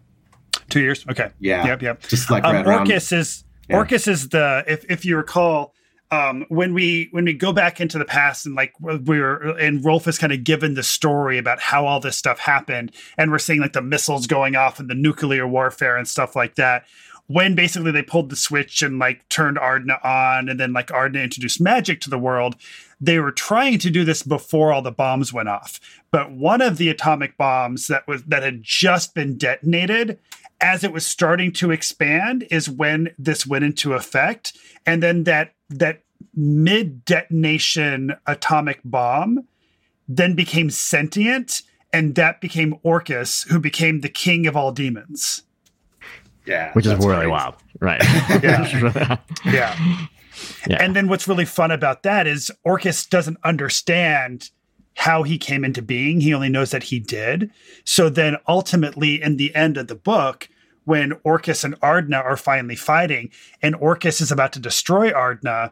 [0.70, 1.06] Two years.
[1.10, 1.30] Okay.
[1.40, 1.66] Yeah.
[1.66, 1.82] Yep.
[1.82, 2.02] Yep.
[2.04, 3.76] Just like um, Orcus around, is yeah.
[3.78, 5.74] Orcus is the if if you recall
[6.12, 9.84] um, when we when we go back into the past and like we were and
[9.86, 13.40] Rolf is kind of given the story about how all this stuff happened, and we're
[13.40, 16.86] seeing like the missiles going off and the nuclear warfare and stuff like that.
[17.30, 21.24] When basically they pulled the switch and like turned Ardneh on, and then like Ardneh
[21.24, 22.56] introduced magic to the world,
[23.00, 25.80] they were trying to do this before all the bombs went off.
[26.10, 30.18] But one of the atomic bombs that was that had just been detonated
[30.60, 35.54] as it was starting to expand is when this went into effect and then that
[35.70, 36.02] that
[36.34, 39.48] mid detonation atomic bomb
[40.08, 41.62] then became sentient,
[41.94, 45.44] and that became Orcus, who became the king of all demons.
[46.50, 47.28] Yeah, which is really crazy.
[47.28, 48.02] wild, right?
[48.44, 49.18] yeah.
[49.46, 50.08] yeah.
[50.68, 50.78] Yeah.
[50.84, 54.50] And then what's really fun about that is Orcus doesn't understand
[54.96, 56.22] how he came into being.
[56.22, 57.52] He only knows that he did.
[57.86, 60.50] So then ultimately, in the end of the book,
[60.86, 63.32] when Orcus and Ardneh are finally fighting,
[63.62, 65.72] and Orcus is about to destroy Ardneh,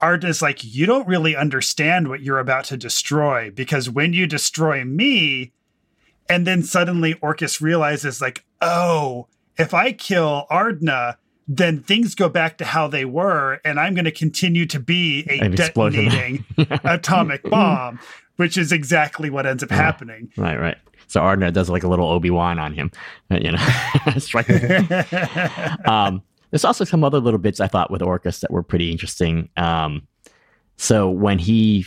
[0.00, 4.84] Ardneh's like, You don't really understand what you're about to destroy because when you destroy
[4.84, 5.52] me,
[6.28, 9.28] and then suddenly Orcus realizes, like, oh,
[9.58, 11.16] if I kill Ardneh,
[11.48, 15.26] then things go back to how they were, and I'm going to continue to be
[15.30, 16.44] a detonating
[16.84, 17.98] atomic bomb,
[18.36, 20.30] which is exactly what ends up happening.
[20.36, 20.76] Right, right.
[21.06, 22.90] So Ardneh does like a little Obi Wan on him,
[23.30, 23.58] you know.
[25.90, 29.48] um, there's also some other little bits I thought with Orcus that were pretty interesting.
[29.56, 30.06] Um,
[30.76, 31.86] so when he,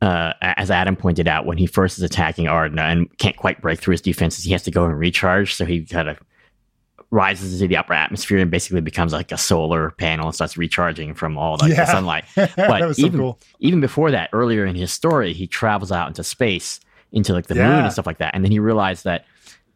[0.00, 3.80] uh, as Adam pointed out, when he first is attacking Ardneh and can't quite break
[3.80, 5.54] through his defenses, he has to go and recharge.
[5.54, 6.18] So he kind of
[7.14, 11.14] rises into the upper atmosphere and basically becomes like a solar panel and starts recharging
[11.14, 11.76] from all the, yeah.
[11.76, 12.24] the sunlight.
[12.56, 13.38] But even, so cool.
[13.60, 16.80] even before that, earlier in his story, he travels out into space
[17.12, 17.68] into like the yeah.
[17.68, 18.34] moon and stuff like that.
[18.34, 19.24] And then he realized that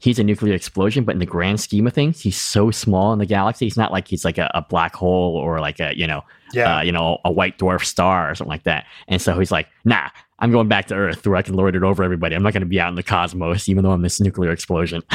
[0.01, 3.21] he's a nuclear explosion, but in the grand scheme of things, he's so small in
[3.21, 3.67] the galaxy.
[3.67, 6.79] He's not like he's like a, a black hole or like a you know, Yeah.
[6.79, 8.85] uh, you know, a white dwarf star or something like that.
[9.07, 10.09] And so he's like, nah,
[10.41, 12.35] I'm going back to Earth where I can lord it over everybody.
[12.35, 15.03] I'm not going to be out in the cosmos, even though I'm this nuclear explosion.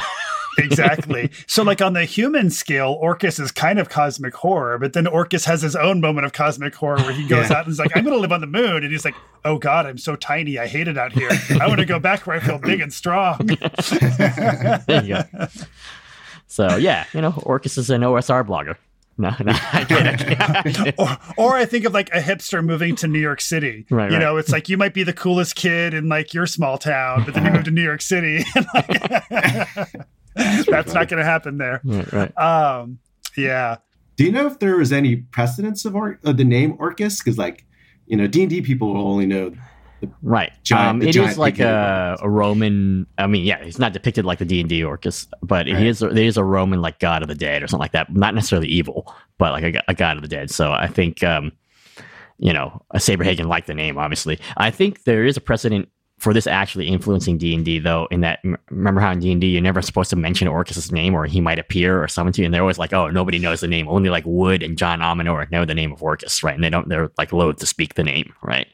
[0.57, 1.29] exactly.
[1.47, 5.45] So, like on the human scale, Orcus is kind of cosmic horror, but then Orcus
[5.45, 7.57] has his own moment of cosmic horror where he goes Yeah.
[7.57, 9.57] out and is like, "I'm going to live on the moon," and he's like, "Oh
[9.57, 10.57] God, I'm so tiny.
[10.57, 11.29] I hate it out here.
[11.61, 13.37] I want to go back where I feel big and strong."
[14.87, 15.47] there you go.
[16.47, 18.75] So yeah, you know, Orcus is an OSR blogger.
[19.15, 20.95] No, no, I kid.
[20.97, 23.85] or, or I think of like a hipster moving to New York City.
[23.91, 24.23] Right, you right.
[24.23, 27.35] know, it's like you might be the coolest kid in like your small town, but
[27.35, 28.43] then you move to New York City.
[28.55, 29.87] And like,
[30.35, 31.81] that's not going to happen there.
[31.83, 32.37] Right, right.
[32.37, 32.99] Um,
[33.37, 33.77] yeah.
[34.15, 37.19] Do you know if there was any precedence of or- uh, the name Orcus?
[37.19, 37.65] Because like,
[38.05, 39.53] you know, D and D people will only know.
[40.21, 40.51] Right.
[40.63, 43.07] Giant- um, the it is giant like a, a Roman.
[43.17, 45.77] I mean, yeah, he's not depicted like the D and D Orcus, but Right.
[45.77, 45.99] he is.
[45.99, 48.13] There is a Roman like god of the dead or something like that.
[48.13, 50.51] Not necessarily evil, but like a, a god of the dead.
[50.51, 51.53] So I think, um,
[52.37, 53.97] you know, a Saberhagen liked the name.
[53.97, 55.87] Obviously, I think there is a precedent
[56.23, 58.07] for this actually influencing D and D though.
[58.09, 61.13] In that, remember how in D and D you're never supposed to mention Orcus's name
[61.13, 63.59] or he might appear or summon to you, and they're always like, oh, nobody knows
[63.59, 63.89] the name.
[63.89, 66.55] Only like Wood and John Ominor know the name of Orcus, right?
[66.55, 66.87] And they don't.
[66.87, 68.67] They're like loath to speak the name, right?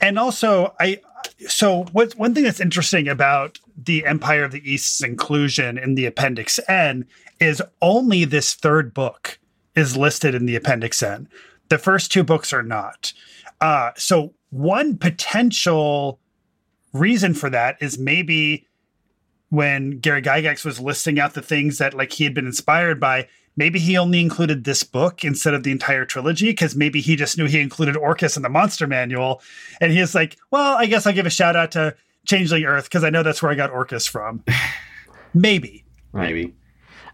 [0.00, 1.00] And also, I
[1.46, 6.06] so what one thing that's interesting about the Empire of the East's inclusion in the
[6.06, 7.06] Appendix N
[7.38, 9.38] is only this third book
[9.76, 11.28] is listed in the Appendix N.
[11.68, 13.12] The first two books are not.
[13.60, 16.18] Uh, so one potential
[16.96, 18.66] reason for that is maybe
[19.50, 23.28] when Gary Gygax was listing out the things that like he had been inspired by,
[23.56, 27.38] maybe he only included this book instead of the entire trilogy because maybe he just
[27.38, 29.40] knew he included Orcus in the Monster Manual,
[29.80, 31.94] and he's like, well, I guess I'll give a shout out to
[32.26, 34.44] Changeling Earth because I know that's where I got Orcus from.
[35.34, 35.84] maybe.
[36.12, 36.54] Maybe.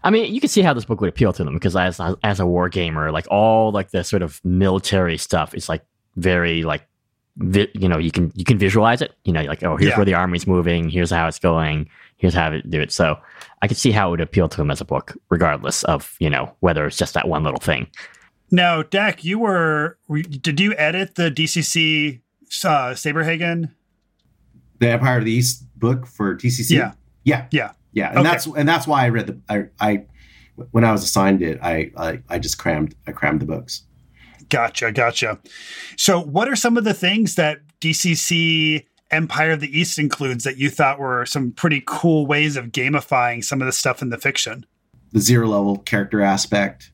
[0.03, 2.39] I mean, you can see how this book would appeal to them because as as
[2.39, 6.85] a war gamer, like all like the sort of military stuff is like very like
[7.37, 9.13] vi- you know you can you can visualize it.
[9.25, 9.97] You know, like oh here's Yeah.
[9.97, 12.91] where the army's moving, here's how it's going, here's how to do it.
[12.91, 13.17] So
[13.61, 16.29] I could see how it would appeal to him as a book, regardless of you
[16.29, 17.87] know whether it's just that one little thing.
[18.51, 22.21] Now, Dak, you were were- did you edit the DCC
[22.65, 23.71] uh, Saberhagen?
[24.79, 26.71] The Empire of the East book for DCC.
[26.71, 26.91] Yeah.
[27.23, 27.45] Yeah.
[27.51, 27.71] Yeah.
[27.93, 28.09] Yeah.
[28.09, 28.29] And Okay.
[28.29, 30.05] that's and that's why I read the I I
[30.71, 33.83] when I was assigned it, I I, I just crammed I crammed the books.
[34.49, 35.39] Gotcha, gotcha.
[35.97, 40.57] So, what are some of the things that DCC Empire of the East includes that
[40.57, 44.17] you thought were some pretty cool ways of gamifying some of the stuff in the
[44.17, 44.65] fiction?
[45.11, 46.91] The zero level character aspect,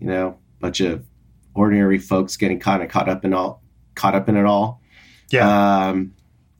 [0.00, 1.04] you know, bunch of
[1.54, 3.62] ordinary folks getting kind of caught up in all
[3.94, 4.82] caught up in it all.
[5.30, 6.12] Yeah, Um,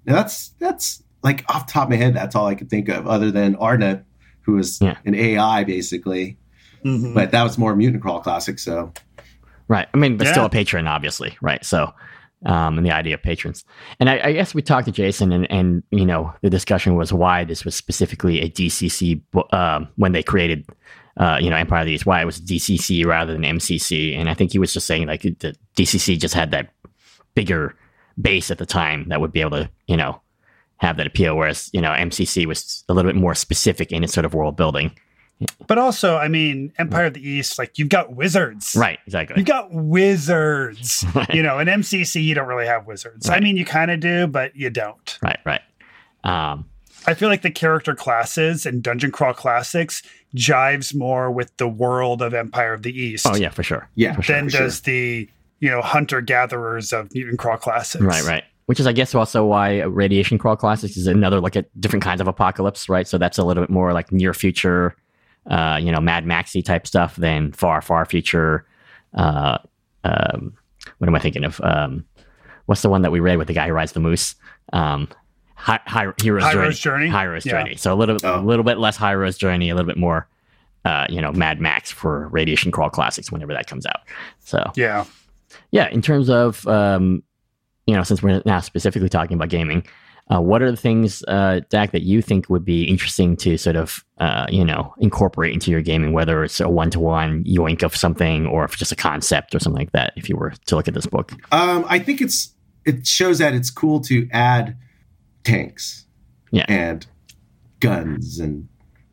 [0.05, 3.07] that's that's like off the top of my head, that's all I could think of,
[3.07, 4.03] other than Ardneh,
[4.43, 4.97] who was Yeah.
[5.05, 6.39] an AI basically.
[6.85, 7.15] Mhm.
[7.15, 8.93] But that was more Mutant Crawl Classic, so
[9.69, 9.89] Right.
[9.93, 11.37] I mean, but still a patron, obviously.
[11.41, 11.65] Right.
[11.65, 11.93] So,
[12.45, 13.65] um, and the idea of patrons.
[13.99, 17.13] And I, I guess we talked to Jason, and, and, you know, the discussion was
[17.13, 19.21] why this was specifically a DCC
[19.53, 20.67] um, when they created,
[21.17, 24.17] uh, you know, Empire of the East, why it was DCC rather than MCC.
[24.17, 26.71] And I think he was just saying, like, the DCC just had that
[27.35, 27.75] bigger
[28.21, 30.21] base at the time that would be able to, you know,
[30.79, 34.13] have that appeal, whereas, you know, MCC was a little bit more specific in its
[34.13, 34.97] sort of world building.
[35.67, 38.99] But also, I mean, Empire of the East, like you've got wizards, Right.
[39.07, 39.37] Exactly.
[39.39, 41.05] You've got wizards.
[41.33, 43.29] You know, in MCC, you don't really have wizards.
[43.29, 45.19] I mean, you kind of do, but you don't.
[45.23, 45.39] right.
[45.45, 45.61] Right.
[46.25, 46.67] Um,
[47.07, 50.03] I feel like the character classes in Dungeon Crawl Classics
[50.35, 53.27] jives more with the world of Empire of the East.
[53.29, 53.89] oh, yeah, for sure.
[53.95, 54.37] yeah, For sure.
[54.37, 54.61] than for sure.
[54.63, 55.29] does the
[55.61, 58.03] you know hunter gatherers of Mutant Crawl Classics.
[58.05, 58.45] Right, right.
[58.67, 62.21] Which is, I guess, also why Radiation Crawl Classics is another look at different kinds
[62.21, 63.07] of apocalypse, right?
[63.07, 64.97] So that's a little bit more like near future,
[65.51, 68.67] uh, you know, Mad Maxy type stuff than far, far future.
[69.15, 69.59] Uh,
[70.05, 70.53] um,
[70.99, 71.61] what am I thinking of?
[71.63, 72.05] Um,
[72.67, 74.35] what's the one that we read with the guy who rides the moose?
[74.73, 75.09] Um,
[75.59, 77.07] Hi- Hi- Hiero's, Hiero's Journey.
[77.07, 77.09] Journey?
[77.09, 77.53] Hiero's Yeah.
[77.53, 77.77] Journey.
[77.77, 78.41] So a little, a Oh.
[78.41, 80.29] little bit less Hiero's Journey, a little bit more,
[80.85, 84.01] uh, you know, Mad Max for Radiation Crawl Classics whenever that comes out.
[84.41, 85.05] So Yeah.
[85.71, 87.23] yeah, in terms of um,
[87.87, 89.87] you know, since we're now specifically talking about gaming,
[90.33, 93.77] uh, what are the things, uh, Dak, that you think would be interesting to sort
[93.77, 98.47] of, uh, you know, incorporate into your gaming, whether it's a one-to-one yoink of something
[98.47, 100.89] or if it's just a concept or something like that, if you were to look
[100.89, 101.33] at this book?
[101.53, 102.53] Um, I think it's
[102.85, 104.77] it shows that it's cool to add
[105.45, 106.07] tanks,
[106.51, 106.65] Yeah.
[106.69, 107.07] and
[107.81, 108.69] guns and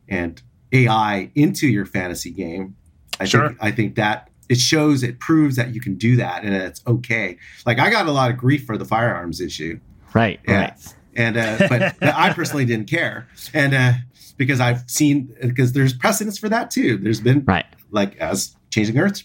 [0.08, 0.40] and
[0.72, 2.74] AI into your fantasy game.
[3.20, 3.48] I Sure.
[3.48, 6.82] think I think that it shows it proves that you can do that and it's
[6.86, 7.36] okay.
[7.66, 9.78] Like I got a lot of grief for the firearms issue.
[10.12, 10.60] Right, Yeah.
[10.60, 10.94] right.
[11.16, 13.92] And uh, but I personally didn't care, and uh,
[14.36, 16.98] because I've seen because there's precedence for that too.
[16.98, 17.66] There's been right.
[17.90, 19.22] like as Changeling Earth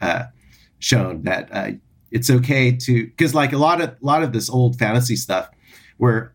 [0.00, 0.24] uh,
[0.78, 1.72] shown that uh,
[2.10, 5.48] it's okay to because like a lot of a lot of this old fantasy stuff
[5.98, 6.34] where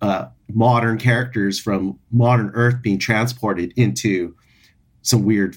[0.00, 4.34] uh, modern characters from modern Earth being transported into
[5.02, 5.56] some weird,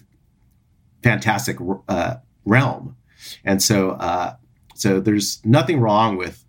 [1.03, 1.57] fantastic
[1.88, 2.15] uh,
[2.45, 2.95] realm,
[3.45, 4.36] and so uh,
[4.76, 6.43] so there's nothing wrong with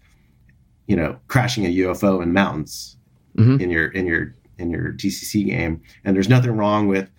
[0.86, 2.96] you know crashing a UFO in mountains
[3.36, 3.60] mm-hmm.
[3.60, 7.10] in your in your in your DCC game, and there's nothing wrong with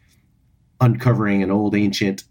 [0.81, 2.23] uncovering an old ancient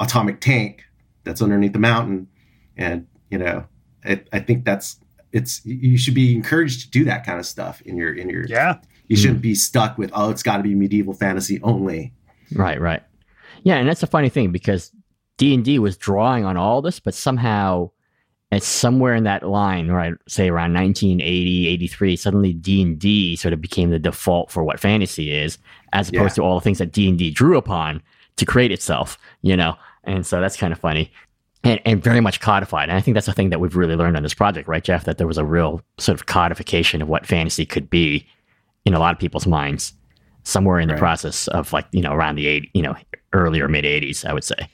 [0.00, 0.84] atomic tank
[1.24, 2.28] that's underneath the mountain,
[2.76, 3.66] and you know
[4.04, 4.98] I, I think that's
[5.32, 8.46] it's you should be encouraged to do that kind of stuff in your in your
[8.46, 8.78] yeah.
[9.08, 9.42] You shouldn't mm.
[9.42, 12.12] be stuck with oh it's got to be medieval fantasy only.
[12.54, 13.02] Right right.
[13.62, 14.92] Yeah and that's a funny thing because
[15.38, 17.90] d&d was drawing on all this but somehow
[18.52, 23.90] it's somewhere in that line right say around 1980 83 suddenly d&d sort of became
[23.90, 25.58] the default for what fantasy is
[25.92, 26.42] as opposed yeah.
[26.42, 28.02] to all the things that d&d drew upon
[28.36, 31.10] to create itself you know and so that's kind of funny
[31.64, 32.88] and, and very much codified.
[32.88, 35.04] And I think that's the thing that we've really learned on this project, right, Jeff?
[35.04, 38.26] That there was a real sort of codification of what fantasy could be
[38.84, 39.92] in a lot of people's minds
[40.44, 40.96] somewhere in right.
[40.96, 42.96] the process of like, you know, around the 80, you know,
[43.32, 44.68] earlier mid 80s, I would say.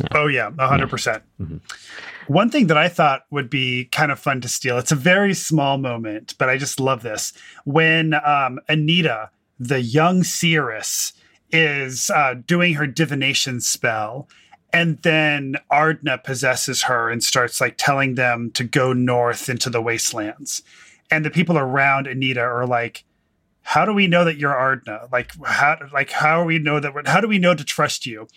[0.00, 0.08] Yeah.
[0.12, 1.22] Oh, yeah, 100%.
[1.40, 1.56] Mm-hmm.
[2.32, 5.34] One thing that I thought would be kind of fun to steal, it's a very
[5.34, 7.32] small moment, but I just love this.
[7.64, 11.12] When um, Anita, the young seeress,
[11.50, 14.28] is uh, doing her divination spell
[14.72, 19.82] and then Ardneh possesses her and starts like telling them to go north into the
[19.82, 20.62] wastelands.
[21.10, 23.04] And the people around Anita are like,
[23.62, 25.12] "How do we know that you're Ardneh?
[25.12, 28.28] Like how like how do we know that how do we know to trust you?"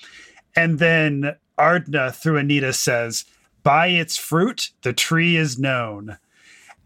[0.56, 3.26] And then Ardneh through Anita says,
[3.64, 6.18] "By its fruit the tree is known."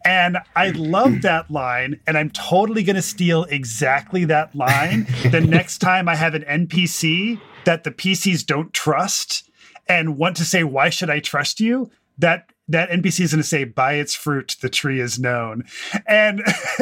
[0.06, 5.42] And I love that line, and I'm totally going to steal exactly that line the
[5.42, 9.50] next time I have an NPC that the PCs don't trust
[9.88, 13.48] and want to say, "Why should I trust you?" That that NPC is going to
[13.48, 15.66] say, "By its fruit, the tree is known,"
[16.06, 16.42] and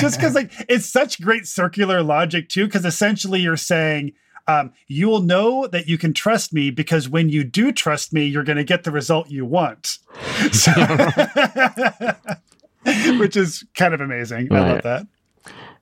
[0.00, 4.12] just because like it's such great circular logic too, because essentially you're saying.
[4.48, 8.26] Um, you will know that you can trust me because when you do trust me,
[8.26, 9.98] you're going to get the result you want.
[10.52, 10.72] So,
[13.18, 14.48] which is kind of amazing.
[14.48, 14.60] Right.
[14.60, 15.06] I love that.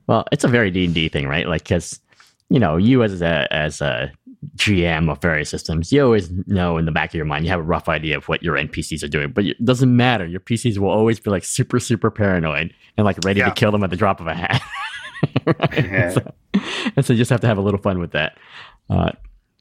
[0.06, 1.48] Well, it's a very D and D thing, right?
[1.48, 1.98] Like, because
[2.50, 4.12] you know, you as a as a
[4.56, 7.61] GM of various systems, you always know in the back of your mind, you have
[7.61, 10.26] a rough idea of what your NPCs are doing, but it doesn't matter.
[10.26, 13.48] Your PCs will always be like super, super paranoid and like ready yeah.
[13.48, 14.61] to kill them at the drop of a hat.
[15.72, 16.10] yeah.
[16.10, 16.32] so,
[16.96, 18.38] and so you just have to have a little fun with that.
[18.88, 19.10] Uh,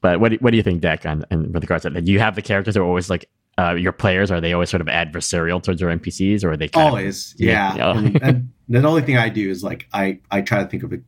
[0.02, 2.04] but what do, what do you think, Dak, on, on with regards to that?
[2.04, 4.30] Do you have the characters that are always like uh, your players?
[4.30, 7.34] Are they always sort of adversarial towards your NPCs, or are they always?
[7.34, 7.92] Of, yeah.
[7.96, 10.92] and, and the only thing I do is like I I try to think of
[10.92, 11.02] it.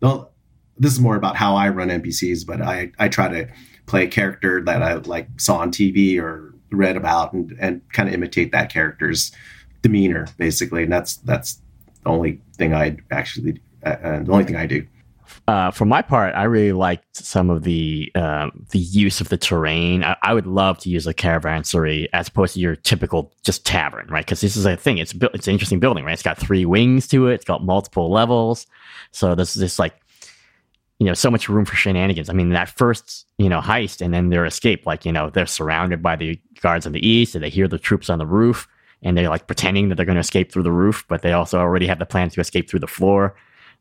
[0.00, 0.32] Well,
[0.78, 3.48] this is more about how I run NPCs, but I, I try to
[3.86, 8.08] play a character that I like saw on TV or read about and, and kind
[8.08, 9.32] of imitate that character's
[9.82, 10.84] demeanor basically.
[10.84, 11.60] And that's, that's
[12.02, 14.86] the only thing I actually, the only thing I do.
[15.48, 19.36] Uh, for my part, I really liked some of the uh, the use of the
[19.36, 20.04] terrain.
[20.04, 24.06] I, I, would love to use a caravansary as opposed to your typical just tavern,
[24.08, 24.24] right?
[24.24, 24.98] Because this is a thing.
[24.98, 26.12] It's it's an interesting building, right?
[26.12, 27.34] It's got three wings to it.
[27.34, 28.66] It's got multiple levels.
[29.10, 29.94] So this is this like
[31.02, 32.30] you know, so much room for shenanigans.
[32.30, 35.46] I mean, that first, you know, heist and then their escape, like, you know, they're
[35.46, 38.68] surrounded by the guards on the east and they hear the troops on the roof
[39.02, 41.58] and they're like pretending that they're going to escape through the roof, but they also
[41.58, 43.34] already have the plan to escape through the floor.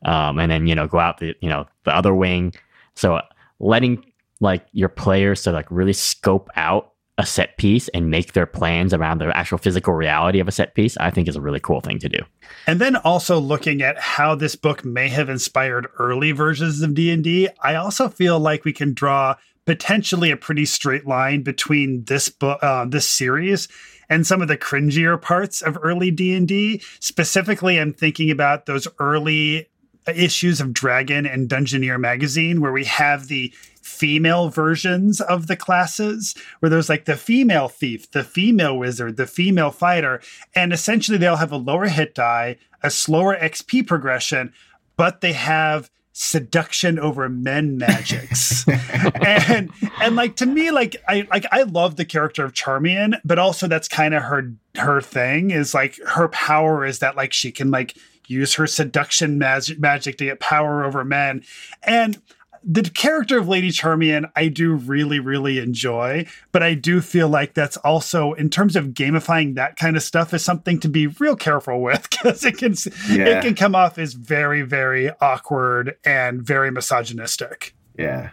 [0.05, 2.53] Um, and then, you know, go out the, you know, the other wing.
[2.95, 3.21] So
[3.59, 4.03] letting
[4.39, 8.93] like your players to like really scope out a set piece and make their plans
[8.93, 11.79] around the actual physical reality of a set piece, I think is a really cool
[11.79, 12.17] thing to do.
[12.65, 17.49] And then also looking at how this book may have inspired early versions of D&D,
[17.61, 19.35] I also feel like we can draw
[19.65, 23.67] potentially a pretty straight line between this book uh, this series
[24.09, 26.81] and some of the cringier parts of early D&D.
[26.99, 29.69] Specifically, I'm thinking about those early
[30.07, 36.35] issues of Dragon and Dungeoneer magazine where we have the female versions of the classes
[36.59, 40.21] where there's like the female thief, the female wizard, the female fighter,
[40.55, 44.53] and essentially they'll have a lower hit die, a slower XP progression,
[44.97, 48.65] but they have seduction over men magics.
[48.67, 49.71] and
[50.01, 53.67] and like to me like I like I love the character of Charmian, but also
[53.67, 57.71] that's kind of her her thing is like her power is that like she can
[57.71, 57.95] like
[58.31, 61.43] use her seduction magic magic to get power over men.
[61.83, 62.21] And
[62.63, 67.53] the character of Lady Charmian, I do really, really enjoy, but I do feel like
[67.53, 71.35] that's also, in terms of gamifying that kind of stuff, is something to be real
[71.35, 72.75] careful with because it can
[73.09, 73.39] yeah.
[73.39, 77.73] it can come off as very, very awkward and very misogynistic.
[77.97, 78.29] Yeah.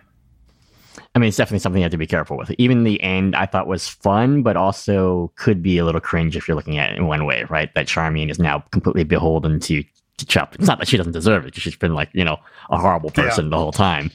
[1.14, 2.50] I mean, it's definitely something you have to be careful with.
[2.58, 6.48] Even the end, I thought was fun, but also could be a little cringe if
[6.48, 7.72] you're looking at it in one way, right?
[7.74, 9.84] That Charmian is now completely beholden to
[10.18, 10.56] to Chup.
[10.56, 12.38] It's not that she doesn't deserve it because she's been like, you know,
[12.70, 13.50] a horrible person yeah.
[13.50, 14.10] the whole time.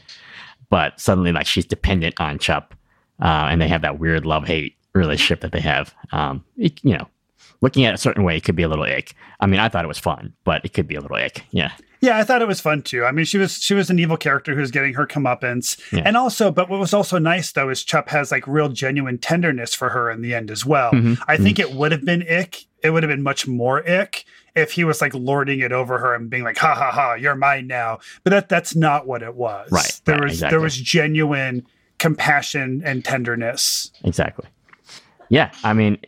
[0.69, 2.75] But suddenly, like, she's dependent on Chup.
[3.21, 5.93] Uh, and they have that weird love hate relationship that they have.
[6.11, 7.07] Um, it, you know,
[7.61, 9.15] looking at it a certain way, it could be a little ick.
[9.39, 11.43] I mean, I thought it was fun, but it could be a little ick.
[11.51, 11.71] Yeah.
[12.03, 13.05] Yeah, I thought it was fun too.
[13.05, 16.01] I mean, she was she was an evil character who's getting her comeuppance, yeah.
[16.03, 19.73] and also, but what was also nice though is Chup has like real genuine tenderness
[19.73, 20.91] for her in the end as well.
[20.91, 21.23] Mm-hmm.
[21.29, 21.71] I think mm-hmm.
[21.71, 22.65] it would have been ick.
[22.83, 26.13] It would have been much more ick if he was like lording it over her
[26.13, 29.35] and being like, "Ha ha ha, you're mine now." But that that's not what it
[29.35, 29.71] was.
[29.71, 30.01] Right.
[30.03, 30.53] There right, was exactly.
[30.55, 31.65] there was genuine
[31.99, 33.91] compassion and tenderness.
[34.03, 34.49] Exactly.
[35.29, 35.99] Yeah, I mean,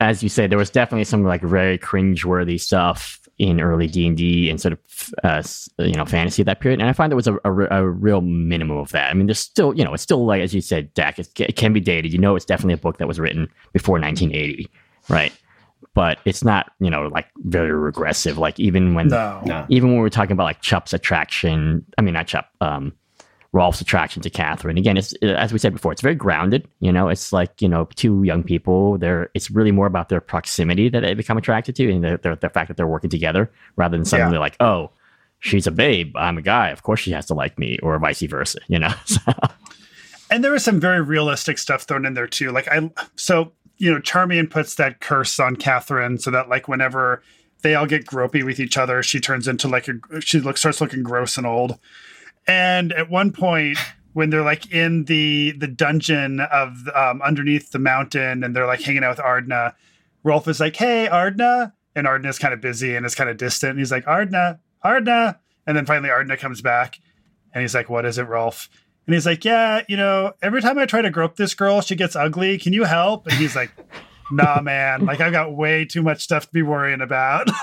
[0.00, 4.16] as you say, there was definitely some like very cringe-worthy stuff in early D and
[4.16, 5.42] D and sort of uh,
[5.78, 8.20] you know fantasy at that period, and I find there was a, a, a, real
[8.20, 9.10] minimum of that.
[9.10, 11.72] I mean, there's still you know it's still like as you said, Dak, it can
[11.72, 12.12] be dated.
[12.12, 14.70] You know, it's definitely a book that was written before 1980,
[15.08, 15.32] right?
[15.94, 19.40] but it's not you know like very regressive like even when no.
[19.44, 19.66] No.
[19.68, 22.92] even when we're talking about like chup's attraction i mean not chup um
[23.54, 27.08] rolf's attraction to catherine again it's as we said before it's very grounded you know
[27.08, 31.00] it's like you know two young people they're it's really more about their proximity that
[31.00, 34.04] they become attracted to and the, the, the fact that they're working together rather than
[34.04, 34.40] suddenly yeah.
[34.40, 34.90] like oh
[35.38, 38.22] she's a babe i'm a guy of course she has to like me or vice
[38.22, 38.92] versa you know
[40.30, 43.92] and there was some very realistic stuff thrown in there too like i so you
[43.92, 47.22] know, Charmian puts that curse on Catherine so that like whenever
[47.62, 50.80] they all get gropey with each other, she turns into like a she looks starts
[50.80, 51.78] looking gross and old.
[52.46, 53.78] And at one point,
[54.12, 58.82] when they're like in the the dungeon of um, underneath the mountain, and they're like
[58.82, 59.74] hanging out with Ardneh,
[60.22, 63.36] Rolf is like, "Hey, Ardneh," and Ardneh is kind of busy and is kind of
[63.36, 63.70] distant.
[63.70, 67.00] And he's like, "Ardneh, Ardneh," and then finally Ardneh comes back,
[67.52, 68.68] and he's like, "What is it, Rolf?"
[69.06, 71.94] And he's like, Yeah, you know, every time I try to grope this girl, she
[71.94, 72.58] gets ugly.
[72.58, 73.26] Can you help?
[73.26, 73.70] And he's like,
[74.36, 75.04] Nah, man.
[75.04, 77.48] Like, I've got way too much stuff to be worrying about.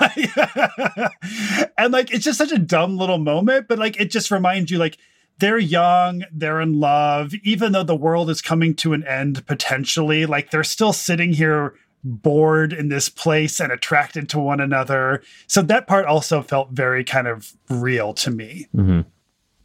[1.78, 4.78] and like, it's just such a dumb little moment, but like, it just reminds you,
[4.78, 4.98] like,
[5.38, 10.26] they're young, they're in love, even though the world is coming to an end potentially,
[10.26, 15.22] like, they're still sitting here bored in this place and attracted to one another.
[15.46, 18.68] So that part also felt very kind of real to me.
[18.74, 19.00] Mm-hmm.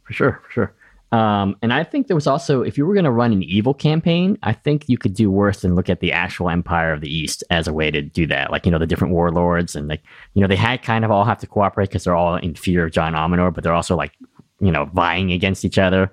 [0.04, 0.74] For sure, for sure.
[1.10, 3.72] Um, and I think there was also, if you were going to run an evil
[3.72, 7.10] campaign, I think you could do worse than look at the actual Empire of the
[7.10, 8.50] East as a way to do that.
[8.50, 10.02] Like, you know, the different warlords and like,
[10.34, 12.84] you know, they had kind of all have to cooperate because they're all in fear
[12.84, 14.12] of John Ominor, but they're also like,
[14.60, 16.12] you know, vying against each other.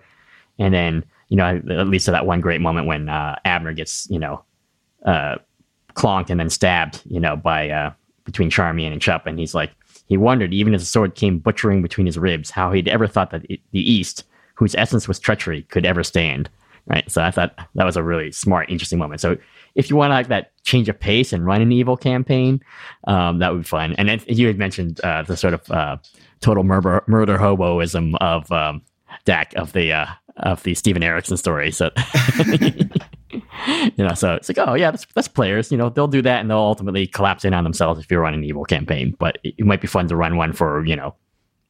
[0.59, 4.09] And then, you know, at least to that one great moment when uh, Abner gets,
[4.09, 4.45] you know,
[5.05, 5.35] uh,
[5.95, 7.91] clonked and then stabbed, you know, by uh,
[8.23, 9.27] between Charmian and Chup.
[9.27, 9.71] And he's like,
[10.07, 13.31] he wondered, even as the sword came butchering between his ribs, how he'd ever thought
[13.31, 14.23] that the East
[14.55, 16.49] whose essence was treachery could ever stand.
[16.87, 17.09] Right.
[17.09, 19.19] So I thought that was a really smart, interesting moment.
[19.19, 19.37] So
[19.73, 22.61] if you want like that change of pace and run an evil campaign,
[23.07, 23.93] um, that would be fun.
[23.97, 25.97] And then you had mentioned uh, the sort of uh,
[26.41, 28.83] total murder murder hoboism of um,
[29.55, 30.05] of the uh,
[30.37, 31.71] of the Steven Erikson story.
[31.71, 31.89] So
[32.41, 35.71] you know, so it's like, oh yeah, that's that's players.
[35.71, 38.33] You know, they'll do that and they'll ultimately collapse in on themselves if you run
[38.33, 39.15] an evil campaign.
[39.19, 41.15] But it, it might be fun to run one for you know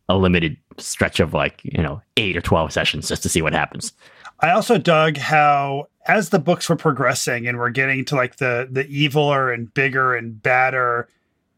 [0.10, 3.54] a limited stretch of like you know eight or 12 sessions just to see what
[3.54, 3.94] happens.
[4.42, 8.68] I also dug how as the books were progressing and we're getting to like the
[8.70, 11.08] the eviler and bigger and badder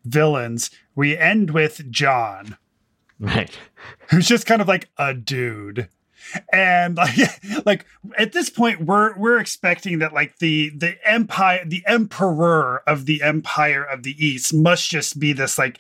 [0.06, 2.56] villains we end with john
[3.20, 3.58] right.
[4.10, 5.90] who's just kind of like a dude.
[6.52, 7.86] And like like
[8.18, 13.22] at this point we're we're expecting that like the the empire the emperor of the
[13.22, 15.80] empire of the east must just be this like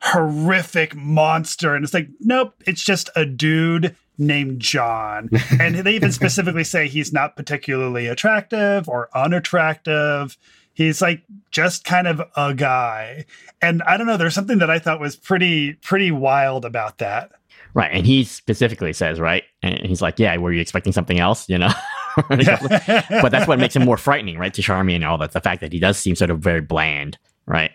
[0.00, 1.74] horrific monster.
[1.74, 5.30] And it's like, nope, it's just a dude named John.
[5.60, 10.36] and they even specifically say he's not particularly attractive or unattractive.
[10.74, 13.24] He's like just kind of a guy.
[13.62, 17.32] And I don't know, there's something that I thought was pretty, pretty wild about that.
[17.74, 17.90] Right.
[17.92, 19.44] And he specifically says, right?
[19.62, 21.48] And he's like, yeah, were you expecting something else?
[21.48, 21.72] You know?
[22.28, 24.54] but that's what makes him more frightening, right?
[24.54, 25.32] To Charmian and all that.
[25.32, 27.70] The fact that he does seem sort of very bland, right?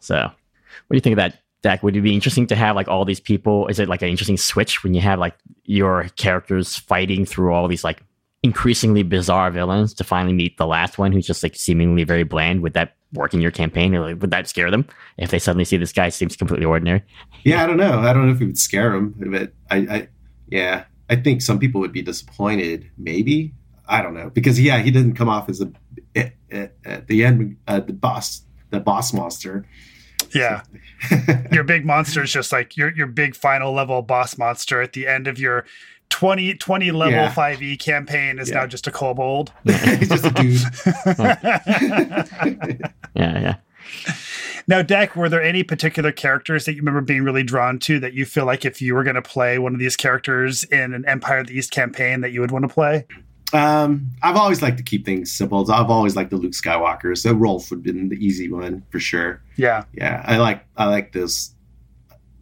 [0.00, 0.34] So, what
[0.90, 3.20] do you think of that Dak, would it be interesting to have like all these
[3.20, 3.66] people?
[3.66, 5.34] Is it like an interesting switch when you have like
[5.64, 8.02] your characters fighting through all these like
[8.42, 12.62] increasingly bizarre villains to finally meet the last one who's just like seemingly very bland?
[12.62, 14.86] Would that work in your campaign or like, would that scare them
[15.16, 17.02] if they suddenly see this guy seems completely ordinary?
[17.44, 17.98] Yeah, I don't know.
[18.00, 20.08] I don't know if it would scare them, but I, I
[20.48, 22.88] yeah, I think some people would be disappointed.
[22.96, 23.54] Maybe
[23.88, 25.72] I don't know because yeah, he didn't come off as a
[26.14, 26.32] at,
[26.84, 29.66] at the end uh, the boss the boss monster.
[30.34, 30.62] Yeah,
[31.52, 35.06] your big monster is just like your your big final level boss monster at the
[35.06, 35.64] end of your
[36.10, 37.32] 20, 20 level Yeah.
[37.32, 38.56] 5e campaign is Yeah.
[38.60, 39.52] now just a kobold.
[39.64, 40.60] He's just a dude.
[43.14, 43.54] Yeah, yeah.
[44.66, 48.12] Now, Dak, were there any particular characters that you remember being really drawn to that
[48.12, 51.04] you feel like if you were going to play one of these characters in an
[51.06, 53.06] Empire of the East campaign that you would want to play?
[53.52, 55.70] Um, I've always liked to keep things simple.
[55.70, 59.00] I've always liked the Luke Skywalker, so Rolf would have been the easy one for
[59.00, 59.42] sure.
[59.56, 59.84] Yeah.
[59.94, 61.54] Yeah, I like I like those.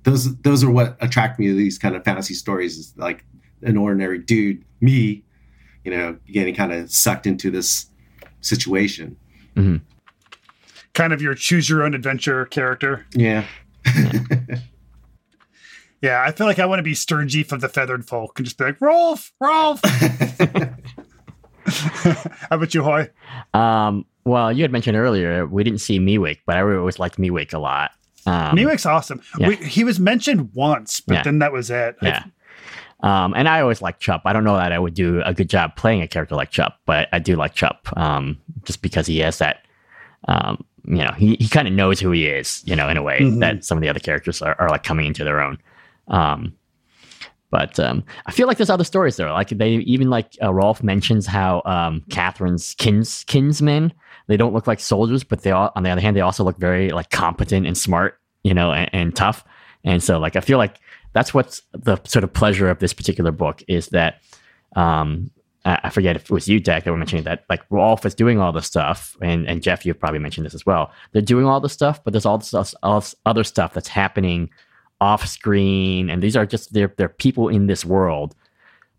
[0.03, 2.77] Those those are what attract me to these kind of fantasy stories.
[2.77, 3.25] Is like
[3.63, 5.25] an ordinary dude, me,
[5.85, 7.87] you know, getting kind of sucked into this
[8.41, 9.17] situation.
[10.93, 13.07] Kind of your choose your own adventure character.
[13.13, 13.45] Yeah,
[13.85, 14.59] Yeah,
[16.03, 18.65] I feel like I want to be Sturgeef of the Feathered Folk and just be
[18.65, 19.81] like, Rolf, Rolf.
[21.67, 23.11] How about you, Hoy?
[23.55, 27.53] Um, well, you had mentioned earlier we didn't see Miwik, but I always liked Miwik
[27.55, 27.91] a lot.
[28.27, 29.21] Um, Miwik's awesome.
[29.39, 29.49] yeah.
[29.49, 31.23] We, he was mentioned once, but Yeah.
[31.23, 31.97] then that was it.
[32.03, 32.23] I- Yeah.
[33.01, 34.23] Um, and I always like Chup.
[34.25, 36.79] I don't know that I would do a good job playing a character like Chup,
[36.87, 39.59] but I do like Chup um, just because he has that,
[40.29, 43.03] um, you know, he, he kind of knows who he is, you know, in a
[43.03, 43.41] way Mhm.
[43.41, 45.59] that some of the other characters are, are like coming into their own.
[46.09, 46.55] Um,
[47.51, 49.33] but um, I feel like there's other stories though.
[49.33, 53.93] Like they even like uh, Rolf mentions how um, Catherine's kins kinsmen
[54.27, 56.59] they don't look like soldiers, but they all on the other hand they also look
[56.59, 59.45] very like competent and smart, you know, and, and tough.
[59.85, 60.81] And so like I feel like
[61.13, 64.21] that's what's the sort of pleasure of this particular book is that
[64.75, 65.31] um,
[65.65, 68.15] I, I forget if it was you, Dak, that were mentioning that like Rolf is
[68.15, 70.93] doing all this stuff, and and Jeff, you've probably mentioned this as well.
[71.13, 74.51] They're doing all this stuff, but there's all this all this other stuff that's happening
[75.01, 78.35] off screen, and these are just they're they're people in this world,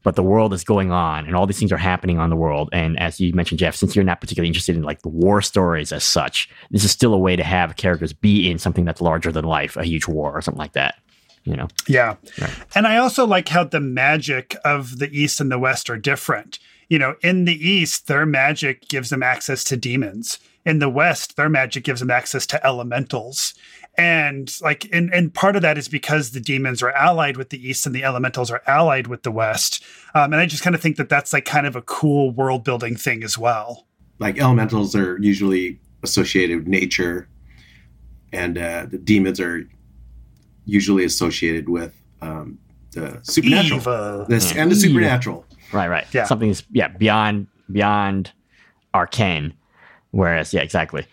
[0.04, 2.70] but the world is going on, and all these things are happening on the world.
[2.72, 5.92] And as you mentioned, Jeff, since you're not particularly interested in like the war stories
[5.92, 9.32] as such, this is still a way to have characters be in something that's larger
[9.32, 10.96] than life, a huge war or something like that.
[11.44, 12.16] You know, Yeah.
[12.42, 12.54] Right.
[12.76, 16.60] And I also like how the magic of the East and the West are different.
[16.90, 20.40] You know, in the East, their magic gives them access to demons.
[20.66, 23.54] In the West, their magic gives them access to elementals.
[23.98, 27.68] And like and, and part of that is because the demons are allied with the
[27.68, 29.84] East and the elementals are allied with the West.
[30.14, 32.64] Um, and I just kind of think that that's like kind of a cool world
[32.64, 33.88] building thing as well.
[34.20, 37.28] like elementals are usually associated with nature,
[38.32, 39.68] and uh, the demons are
[40.66, 42.58] usually associated with um,
[42.92, 43.80] the supernatural.
[43.80, 44.26] Evil.
[44.28, 44.62] This Yeah.
[44.62, 45.46] and the supernatural.
[45.72, 46.26] right, right, Yeah.
[46.26, 48.32] something's yeah beyond beyond
[48.94, 49.54] arcane.
[50.12, 51.06] Whereas, yeah, exactly.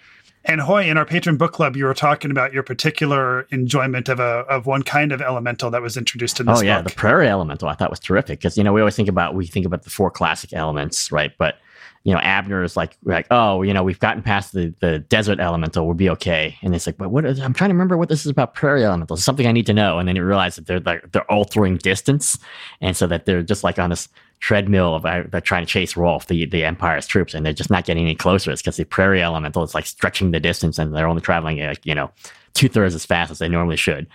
[0.47, 4.21] And Hoy, in our patron book club, you were talking about your particular enjoyment of
[4.21, 6.93] a of one kind of elemental that was introduced in this Oh yeah, book.
[6.93, 9.47] the prairie elemental I thought was terrific because you know we always think about we
[9.47, 11.33] think about the four classic elements, right?
[11.39, 11.57] But
[12.05, 15.41] you know Abner is like like oh you know we've gotten past the the desert
[15.41, 18.09] elemental we'll be okay, and it's like but what is, I'm trying to remember what
[18.09, 20.57] this is about prairie elementals It's something I need to know, and then you realize
[20.57, 22.39] that they're like they're altering distance,
[22.81, 24.09] and so that they're just like on this
[24.41, 27.71] treadmill of uh, they're trying to chase Rolf the the Empire's troops, and they're just
[27.71, 28.51] not getting any closer.
[28.51, 31.85] It's because the prairie elemental is like stretching the distance, and they're only traveling like
[31.87, 32.11] you know
[32.53, 34.07] two thirds as fast as they normally should.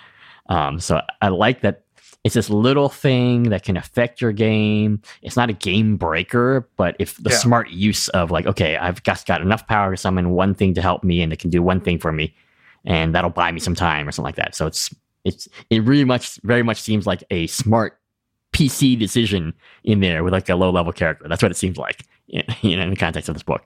[0.50, 1.84] Um, so I like that
[2.24, 5.02] it's this little thing that can affect your game.
[5.22, 7.38] It's not a game breaker, but if the Yeah.
[7.38, 10.82] smart use of like, okay, I've just got enough power to summon one thing to
[10.82, 12.36] help me and it can do one thing for me
[12.86, 14.54] and that'll buy me some time or something like that.
[14.56, 14.94] So it's
[15.26, 17.98] it's it really much very much seems like a smart
[18.54, 19.54] PC decision
[19.84, 21.28] in there with like a low level character.
[21.28, 23.64] That's what it seems like, you know, in the context of this book.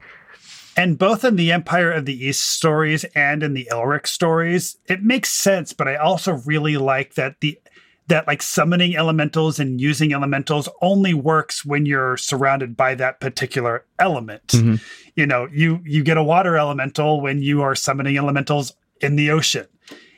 [0.76, 5.04] And both in the Empire of the East stories and in the Elric stories, it
[5.04, 7.60] makes sense, but I also really like that the
[8.08, 13.86] that like summoning elementals and using elementals only works when you're surrounded by that particular
[14.00, 14.48] element.
[14.48, 14.82] Mhm.
[15.16, 19.32] You know, you you get a water elemental when you are summoning elementals in the
[19.32, 19.68] ocean.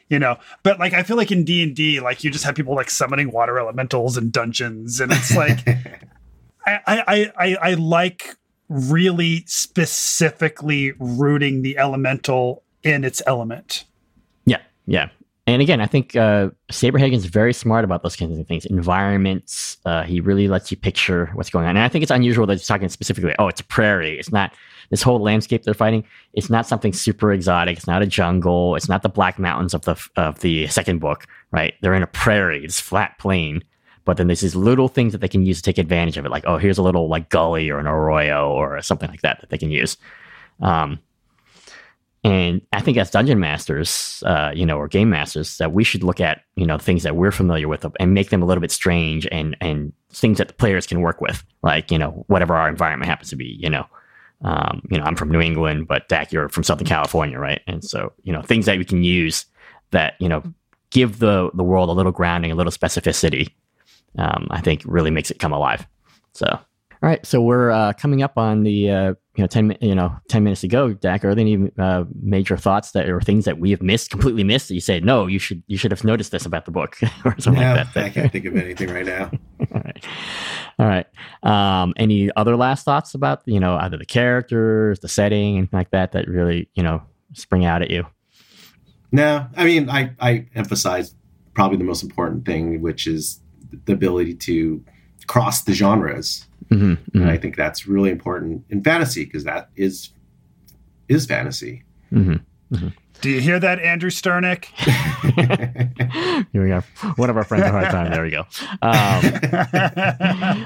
[0.10, 2.54] You know, but like I feel like in D and D, like you just have
[2.56, 5.68] people like summoning water elementals in dungeons, and it's like
[6.66, 8.36] I, I, I, I like
[8.70, 13.86] really specifically rooting the elemental in its element.
[14.46, 15.10] Yeah, yeah.
[15.48, 18.66] And again, I think uh, Saberhagen's very smart about those kinds of things.
[18.66, 21.78] Environments, uh, he really lets you picture what's going on.
[21.78, 24.18] And I think it's unusual that he's talking specifically, oh, it's a prairie.
[24.18, 24.54] It's not
[24.90, 26.04] this whole landscape they're fighting.
[26.34, 27.78] It's not something super exotic.
[27.78, 28.76] It's not a jungle.
[28.76, 31.76] It's not the Black Mountains of the of the second book, right?
[31.82, 32.64] They're in a prairie.
[32.64, 33.64] It's flat plain.
[34.04, 36.30] But then there's these little things that they can use to take advantage of it,
[36.30, 39.50] like oh, here's a little like gully or an arroyo or something like that that
[39.50, 39.98] they can use.
[40.62, 41.00] Um,
[42.26, 46.02] And I think as dungeon masters, uh, you know, or game masters, that we should
[46.02, 48.72] look at you know things that we're familiar with and make them a little bit
[48.72, 52.68] strange and and things that the players can work with, like you know whatever our
[52.68, 53.56] environment happens to be.
[53.60, 53.86] You know,
[54.42, 57.62] um, you know, I'm from New England, but Dak, you're from Southern California, right?
[57.68, 59.46] And so you know things that we can use
[59.92, 60.42] that you know
[60.90, 63.52] give the the world a little grounding, a little specificity.
[64.18, 65.86] Um, I think really makes it come alive.
[66.34, 66.60] So, all
[67.04, 70.44] right, so we're uh, coming up on the uh, you know ten you know ten
[70.44, 70.94] minutes to go.
[70.94, 74.44] Dak, are there any uh, major thoughts that or things that we have missed, completely
[74.44, 74.70] missed?
[74.70, 77.36] That you say no, you should you should have noticed this about the book or
[77.40, 78.06] something no, like that.
[78.06, 79.32] I can't think of anything right now.
[79.74, 80.06] all right,
[80.80, 81.08] all right.
[81.44, 85.92] Um, any other last thoughts about you know either the characters, the setting, anything like
[85.92, 88.06] that that really you know spring out at you?
[89.12, 91.14] No, I mean I I emphasize
[91.54, 93.42] probably the most important thing, which is
[93.86, 94.84] the ability to
[95.28, 96.46] cross the genres.
[96.70, 97.22] Mm-hmm, mm-hmm.
[97.22, 100.10] And I think that's really important in fantasy because that is
[101.08, 101.84] is fantasy.
[102.12, 102.88] Mm-hmm,
[103.22, 104.66] Do you hear that, Andrew Sternick?
[106.52, 106.82] Here we go.
[107.16, 108.12] One of our friends at Hard Time.
[108.12, 108.46] There we go.
[108.82, 109.22] Um,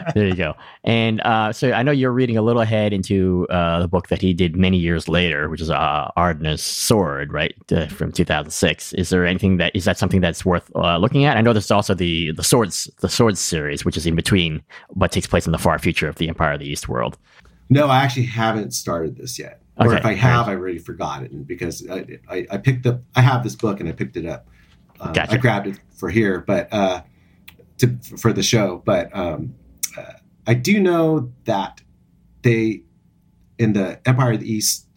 [0.13, 0.55] there you go.
[0.83, 4.21] And uh, so I know you're reading a little ahead into uh, the book that
[4.21, 8.93] he did many years later, which is uh, Ardneh's Sword, right, uh, from 2006.
[8.93, 11.37] Is there anything that is that something that's worth uh, looking at?
[11.37, 15.11] I know there's also the the swords the swords series, which is in between what
[15.11, 17.17] takes place in the far future of the Empire of the East world.
[17.69, 19.61] No, I actually haven't started this yet.
[19.79, 20.53] Or if I have, right.
[20.53, 23.01] I already forgot it because I, I, I picked up.
[23.15, 24.47] I have this book and I picked it up.
[24.99, 25.33] Um, Gotcha.
[25.33, 27.01] I grabbed it for here, but uh,
[27.77, 28.81] to, for the show.
[28.83, 29.55] But um,
[29.97, 30.13] uh,
[30.45, 31.81] I do know that
[32.41, 32.83] they
[33.57, 34.87] in the Empire of the East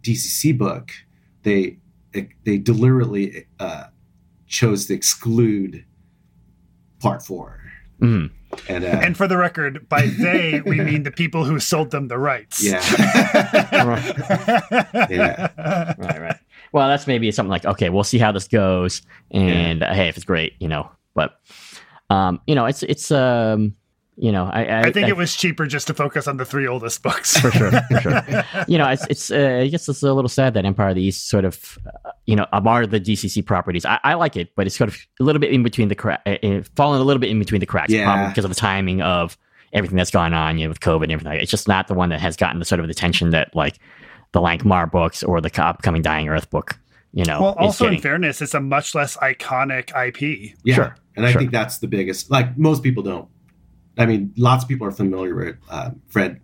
[0.00, 0.92] DCC book
[1.42, 1.78] they
[2.44, 3.84] they deliberately uh,
[4.46, 5.84] chose to exclude
[6.98, 7.60] part four.
[8.00, 8.30] Mhm.
[8.68, 12.08] And, uh, And for the record, by they, we mean the people who sold them
[12.08, 12.64] the rights.
[12.64, 12.80] yeah,
[15.10, 15.94] yeah.
[15.98, 16.36] right, right.
[16.72, 20.16] Well, that's maybe something like, okay, we'll see how this goes, and uh, hey, if
[20.16, 20.90] it's great, you know.
[21.14, 21.38] But,
[22.10, 23.74] um, you know, it's it's um,
[24.16, 26.66] you know, I I, I think it was cheaper just to focus on the three
[26.66, 27.38] oldest books.
[27.38, 28.22] for sure, for sure.
[28.68, 31.02] you know, it's it's uh, I guess it's a little sad that Empire of the
[31.02, 33.84] East sort of, uh, you know, among the DCC properties.
[33.84, 36.22] I, I like it, but it's sort of a little bit in between the crack,
[36.26, 38.28] uh, uh, falling a little bit in between the cracks, Yeah.
[38.28, 39.36] because of the timing of
[39.72, 41.38] everything that's gone on, you know, with COVID and everything.
[41.40, 43.78] It's just not the one that has gotten the sort of attention that like
[44.32, 46.78] the Lankhmar books or the upcoming Dying Earth book.
[47.12, 50.54] You know, well, is also in fairness, it's a much less iconic IP.
[50.64, 50.74] Yeah.
[50.74, 51.40] Sure, And I sure.
[51.40, 53.28] think that's the biggest, like most people don't.
[53.98, 56.40] I mean, lots of people are familiar with uh, Fred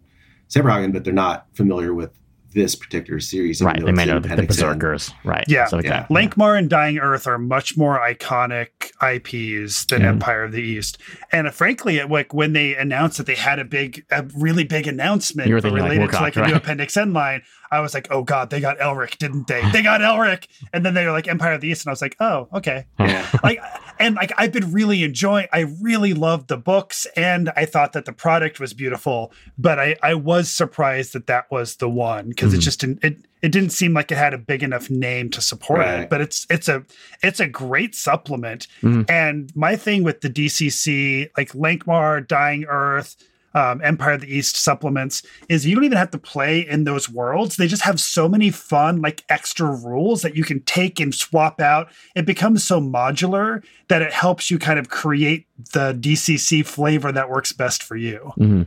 [0.48, 2.11] Saberhagen, but they're not familiar with
[2.55, 3.62] this particular series.
[3.62, 3.82] even right.
[3.84, 4.68] They may know the, the Appendix N.
[4.78, 5.44] Berserkers, right?
[5.48, 5.64] Yeah.
[5.64, 6.00] stuff like Yeah.
[6.03, 6.09] that.
[6.11, 10.09] Lankhmar and Dying Earth are much more iconic IPs than Yeah.
[10.11, 10.98] Empire of the East.
[11.32, 14.64] And uh, frankly, it, like when they announced that they had a big, a really
[14.64, 16.57] big announcement You were thinking, like, related to Wilcox, like a new?
[16.57, 17.42] Appendix N line,
[17.72, 19.68] I was like, oh god, they got Elric, didn't they?
[19.72, 22.02] They got Elric, and then they were like Empire of the East, and I was
[22.02, 22.84] like, oh okay.
[23.00, 23.26] Yeah.
[23.42, 23.58] like
[23.98, 28.04] and like I've been really enjoying I really loved the books and I thought that
[28.04, 32.52] the product was beautiful but I I was surprised that that was the one because
[32.54, 32.62] it Mhm.
[32.62, 35.80] just didn't it it didn't seem like it had a big enough name to support
[35.80, 36.00] Right.
[36.00, 36.84] it but it's it's a
[37.22, 39.08] it's a great supplement Mhm.
[39.10, 43.16] and my thing with the DCC like Lankhmar Dying Earth
[43.55, 47.09] um, Empire of the East supplements is you don't even have to play in those
[47.09, 47.57] worlds.
[47.57, 51.61] They just have so many fun, like extra rules that you can take and swap
[51.61, 51.90] out.
[52.14, 57.28] It becomes so modular that it helps you kind of create the DCC flavor that
[57.30, 58.32] works best for you.
[58.38, 58.66] Mhm.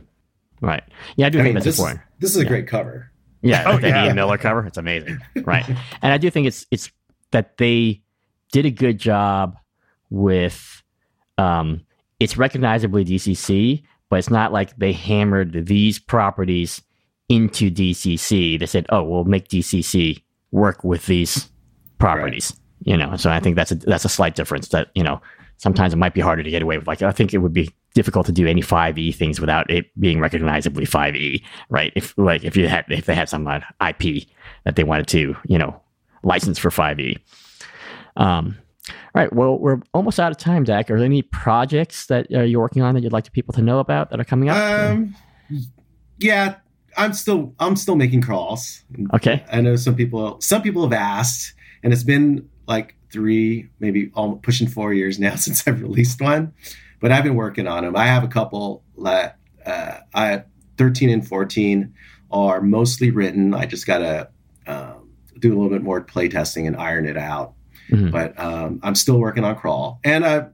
[0.60, 0.82] Right.
[1.16, 2.00] Yeah, I do I think mean, that's this is, important.
[2.20, 2.48] this is a Yeah.
[2.48, 3.10] great cover.
[3.42, 4.06] Yeah, Oh, the yeah.
[4.06, 4.64] Ian Miller cover.
[4.66, 5.18] It's amazing.
[5.44, 5.68] Right.
[6.02, 6.90] and I do think it's it's
[7.32, 8.02] that they
[8.52, 9.56] did a good job
[10.10, 10.82] with
[11.38, 11.82] um
[12.18, 16.82] it's recognizably DCC, but it's not like they hammered these properties
[17.28, 18.58] into DCC.
[18.58, 21.50] They said, "Oh, we'll make DCC work with these
[21.98, 22.52] properties."
[22.84, 25.20] You know, so I think that's a that's a slight difference that, you know,
[25.56, 26.86] sometimes it might be harder to get away with.
[26.86, 30.20] Like I think it would be difficult to do any 5e things without it being
[30.20, 31.92] recognizably 5e, right?
[31.96, 34.28] If like if you had if they had some uh, IP
[34.64, 35.80] that they wanted to, you know,
[36.22, 37.18] license for 5e.
[38.16, 38.58] Um,
[39.16, 39.32] right.
[39.32, 40.90] Well, we're almost out of time, Dak.
[40.90, 43.62] Are there any projects that uh, you're working on that you'd like to people to
[43.62, 44.56] know about that are coming up?
[44.56, 45.14] Um,
[46.18, 46.56] yeah,
[46.96, 48.84] I'm still I'm still making crawls.
[49.14, 49.44] okay.
[49.50, 54.42] I know some people some people have asked, and it's been like three, maybe almost
[54.42, 56.52] pushing four years now since I've released one.
[57.00, 57.94] But I've been working on them.
[57.94, 60.44] I have a couple that uh, I
[60.78, 61.94] 13 and 14
[62.30, 63.54] are mostly written.
[63.54, 64.30] I just gotta
[64.66, 67.54] um, do a little bit more play testing and iron it out.
[67.90, 68.10] Mhm.
[68.10, 70.46] But um, I'm still working on crawl, and uh,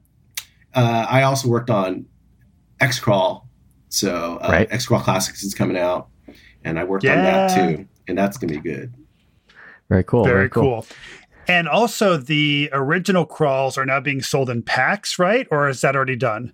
[0.74, 2.07] uh, I also worked on
[2.80, 3.49] X crawl.
[3.89, 4.68] So uh, Right.
[4.70, 6.09] X crawl classics is coming out,
[6.64, 8.93] and I worked on that too, and that's gonna be good.
[9.89, 10.24] Very cool.
[10.24, 10.62] Very, very cool.
[10.62, 10.87] cool.
[11.49, 15.47] And also, the original crawls are now being sold in packs, right?
[15.51, 16.53] Or is that already done?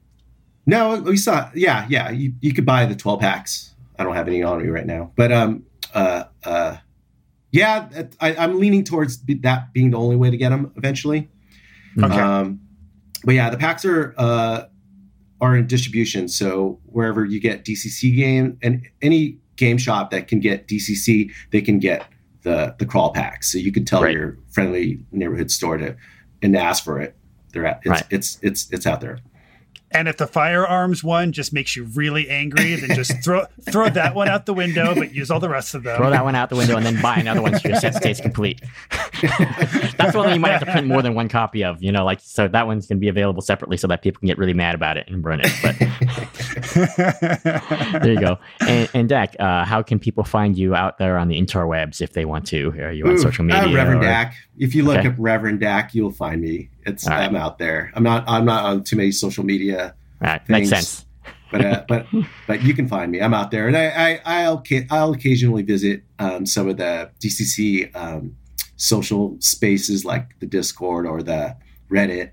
[0.66, 1.50] No, we saw.
[1.54, 2.10] Yeah, yeah.
[2.10, 3.74] You, you could buy the twelve packs.
[3.98, 5.64] I don't have any on me right now, but um,
[5.94, 6.76] uh, uh,
[7.50, 7.88] yeah,
[8.20, 11.28] I, am leaning towards that being the only way to get them eventually.
[11.98, 12.14] Okay.
[12.14, 12.60] Um,
[13.24, 14.64] but yeah, the packs are uh
[15.40, 16.28] are in distribution.
[16.28, 21.60] So wherever you get DCC game and any game shop that can get DCC, they
[21.60, 22.04] can get
[22.42, 23.50] the the crawl packs.
[23.50, 24.12] So you can tell right.
[24.12, 25.96] your friendly neighborhood store to
[26.42, 27.16] and ask for it.
[27.52, 28.04] They're at it's, right.
[28.10, 29.18] it's it's it's out there.
[29.90, 34.14] And if the firearms one just makes you really angry, then just throw throw that
[34.14, 35.96] one out the window, but use all the rest of them.
[35.96, 38.20] Throw that one out the window and then buy another one so your set stays
[38.20, 38.60] complete.
[39.96, 42.04] That's one that you might have to print more than one copy of, you know,
[42.04, 44.74] like so that one's gonna be available separately so that people can get really mad
[44.74, 45.50] about it and burn it.
[45.62, 45.76] But
[48.02, 48.38] there you go.
[48.60, 52.12] And, and Dak, uh, how can people find you out there on the interwebs if
[52.12, 52.70] they want to?
[52.80, 53.62] Are you on Ooh, social media?
[53.62, 54.06] Uh, Reverend or...
[54.06, 54.34] Dak.
[54.58, 55.08] If you look okay.
[55.08, 56.70] up Reverend Dak, you'll find me.
[56.86, 57.24] It's right.
[57.24, 57.92] I'm out there.
[57.94, 59.94] I'm not I'm not on too many social media.
[60.20, 61.06] Right, things, makes sense.
[61.50, 62.06] but uh, but
[62.46, 63.20] but you can find me.
[63.20, 67.94] I'm out there, and I, I will I'll occasionally visit um, some of the DCC
[67.96, 68.36] um,
[68.76, 71.56] social spaces like the Discord or the
[71.90, 72.30] Reddit.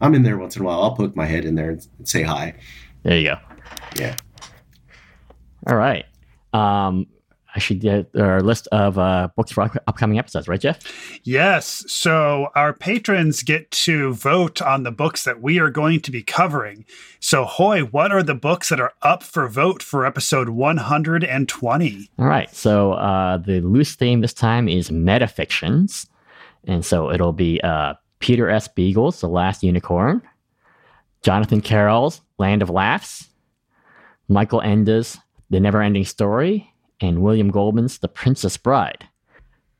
[0.00, 0.82] I'm in there once in a while.
[0.82, 2.54] I'll poke my head in there and say hi.
[3.02, 3.36] There you go.
[3.96, 4.16] Yeah.
[5.66, 6.04] All right.
[6.52, 7.06] Um,
[7.54, 10.80] I should get our list of uh, books for upcoming episodes, right, Jeff?
[11.22, 11.84] Yes.
[11.86, 16.22] So our patrons get to vote on the books that we are going to be
[16.22, 16.86] covering.
[17.20, 22.10] So, Hoy, what are the books that are up for vote for episode 120?
[22.18, 22.54] All right.
[22.54, 26.06] So uh, the loose theme this time is metafictions.
[26.64, 28.66] And so it'll be uh, Peter S.
[28.68, 30.22] Beagle's The Last Unicorn,
[31.22, 33.28] Jonathan Carroll's Land of Laughs,
[34.28, 35.18] Michael Ende's
[35.50, 39.08] The Never Ending Story, and William Goldman's The Princess Bride.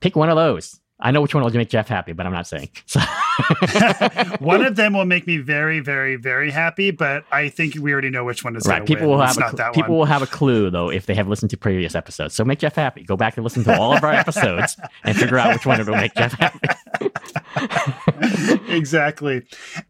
[0.00, 0.80] Pick one of those.
[1.02, 2.70] I know which one will make Jeff happy, but I'm not saying.
[2.86, 3.00] So.
[4.38, 8.08] one of them will make me very, very, very happy, but I think we already
[8.08, 8.86] know which one is right.
[8.86, 9.18] People win.
[9.18, 9.98] will have a, cl- people one.
[9.98, 12.34] will have a clue though if they have listened to previous episodes.
[12.34, 13.02] So make Jeff happy.
[13.02, 15.96] Go back and listen to all of our episodes and figure out which one will
[15.96, 17.10] make Jeff happy.
[18.72, 19.42] exactly.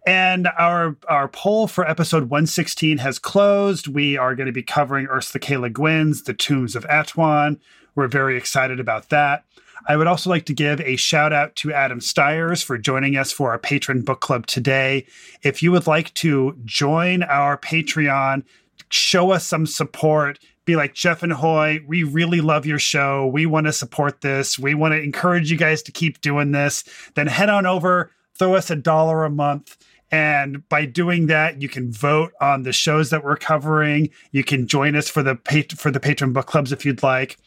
[0.07, 3.87] And our our poll for episode 116 has closed.
[3.87, 5.59] We are going to be covering Ursula K.
[5.59, 7.61] Le Guin's The Tombs of Atuan.
[7.95, 9.45] We're very excited about that.
[9.89, 13.33] I would also like to give a shout out to Adam Stiers for joining us
[13.33, 15.07] for our patron book club today.
[15.43, 18.45] If you would like to join our Patreon,
[18.91, 23.27] show us some support, be like Jeff and Hoy, we really love your show.
[23.27, 24.59] We want to support this.
[24.59, 26.85] We want to encourage you guys to keep doing this.
[27.14, 29.77] Then head on over, throw us a dollar a month.
[30.13, 34.11] And by doing that, you can vote on the shows that we're covering.
[34.31, 37.39] You can join us for the pat- for the patron book clubs if you'd like.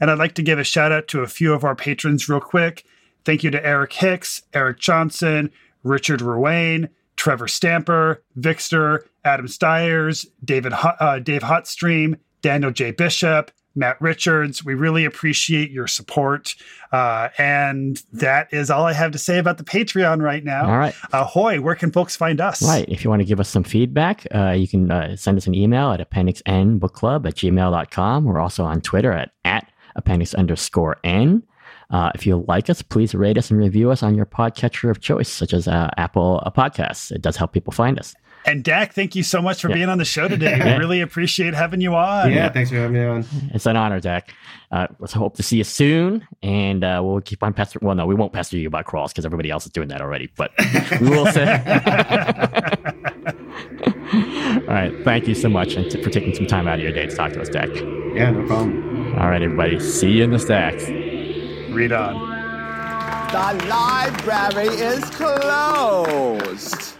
[0.00, 2.40] And I'd like to give a shout out to a few of our patrons real
[2.40, 2.84] quick.
[3.24, 5.50] Thank you to Eric Hicks, Eric Johnson,
[5.82, 12.92] Richard Ruane, Trevor Stamper, Vixter, Adam Stiers, David uh, Dave Hotstream, Daniel J.
[12.92, 14.64] Bishop, Matt Richards.
[14.64, 16.54] We really appreciate your support.
[16.92, 20.66] Uh, and that is all I have to say about the Patreon right now.
[20.66, 20.94] All right.
[21.12, 22.62] Ahoy, where can folks find us?
[22.62, 22.88] Right.
[22.88, 25.54] If you want to give us some feedback, uh, you can uh, send us an
[25.54, 28.24] email at appendixnbookclub at gmail.com.
[28.24, 31.42] We're also on Twitter at, at appendix underscore n.
[31.90, 35.00] Uh, if you like us, please rate us and review us on your podcatcher of
[35.00, 37.12] choice, such as uh, Apple Podcasts.
[37.12, 38.14] It does help people find us.
[38.46, 39.74] And Dak, thank you so much for yeah.
[39.74, 40.60] being on the show today.
[40.64, 42.32] We really appreciate having you on.
[42.32, 43.24] Yeah, thanks for having me on.
[43.52, 44.32] It's an honor, Dak.
[44.70, 47.86] Uh, let's hope to see you soon, and uh, we'll keep on pestering.
[47.86, 50.30] Well, no, we won't pester you about crawls because everybody else is doing that already.
[50.36, 50.52] But
[51.00, 51.44] we will say.
[54.14, 57.06] All right, thank you so much and for taking some time out of your day
[57.06, 57.68] to talk to us, Dak.
[58.14, 59.14] Yeah, no problem.
[59.18, 59.78] All right, everybody.
[59.80, 60.88] See you in the stacks.
[61.72, 62.14] Read on.
[63.30, 66.93] The library is closed.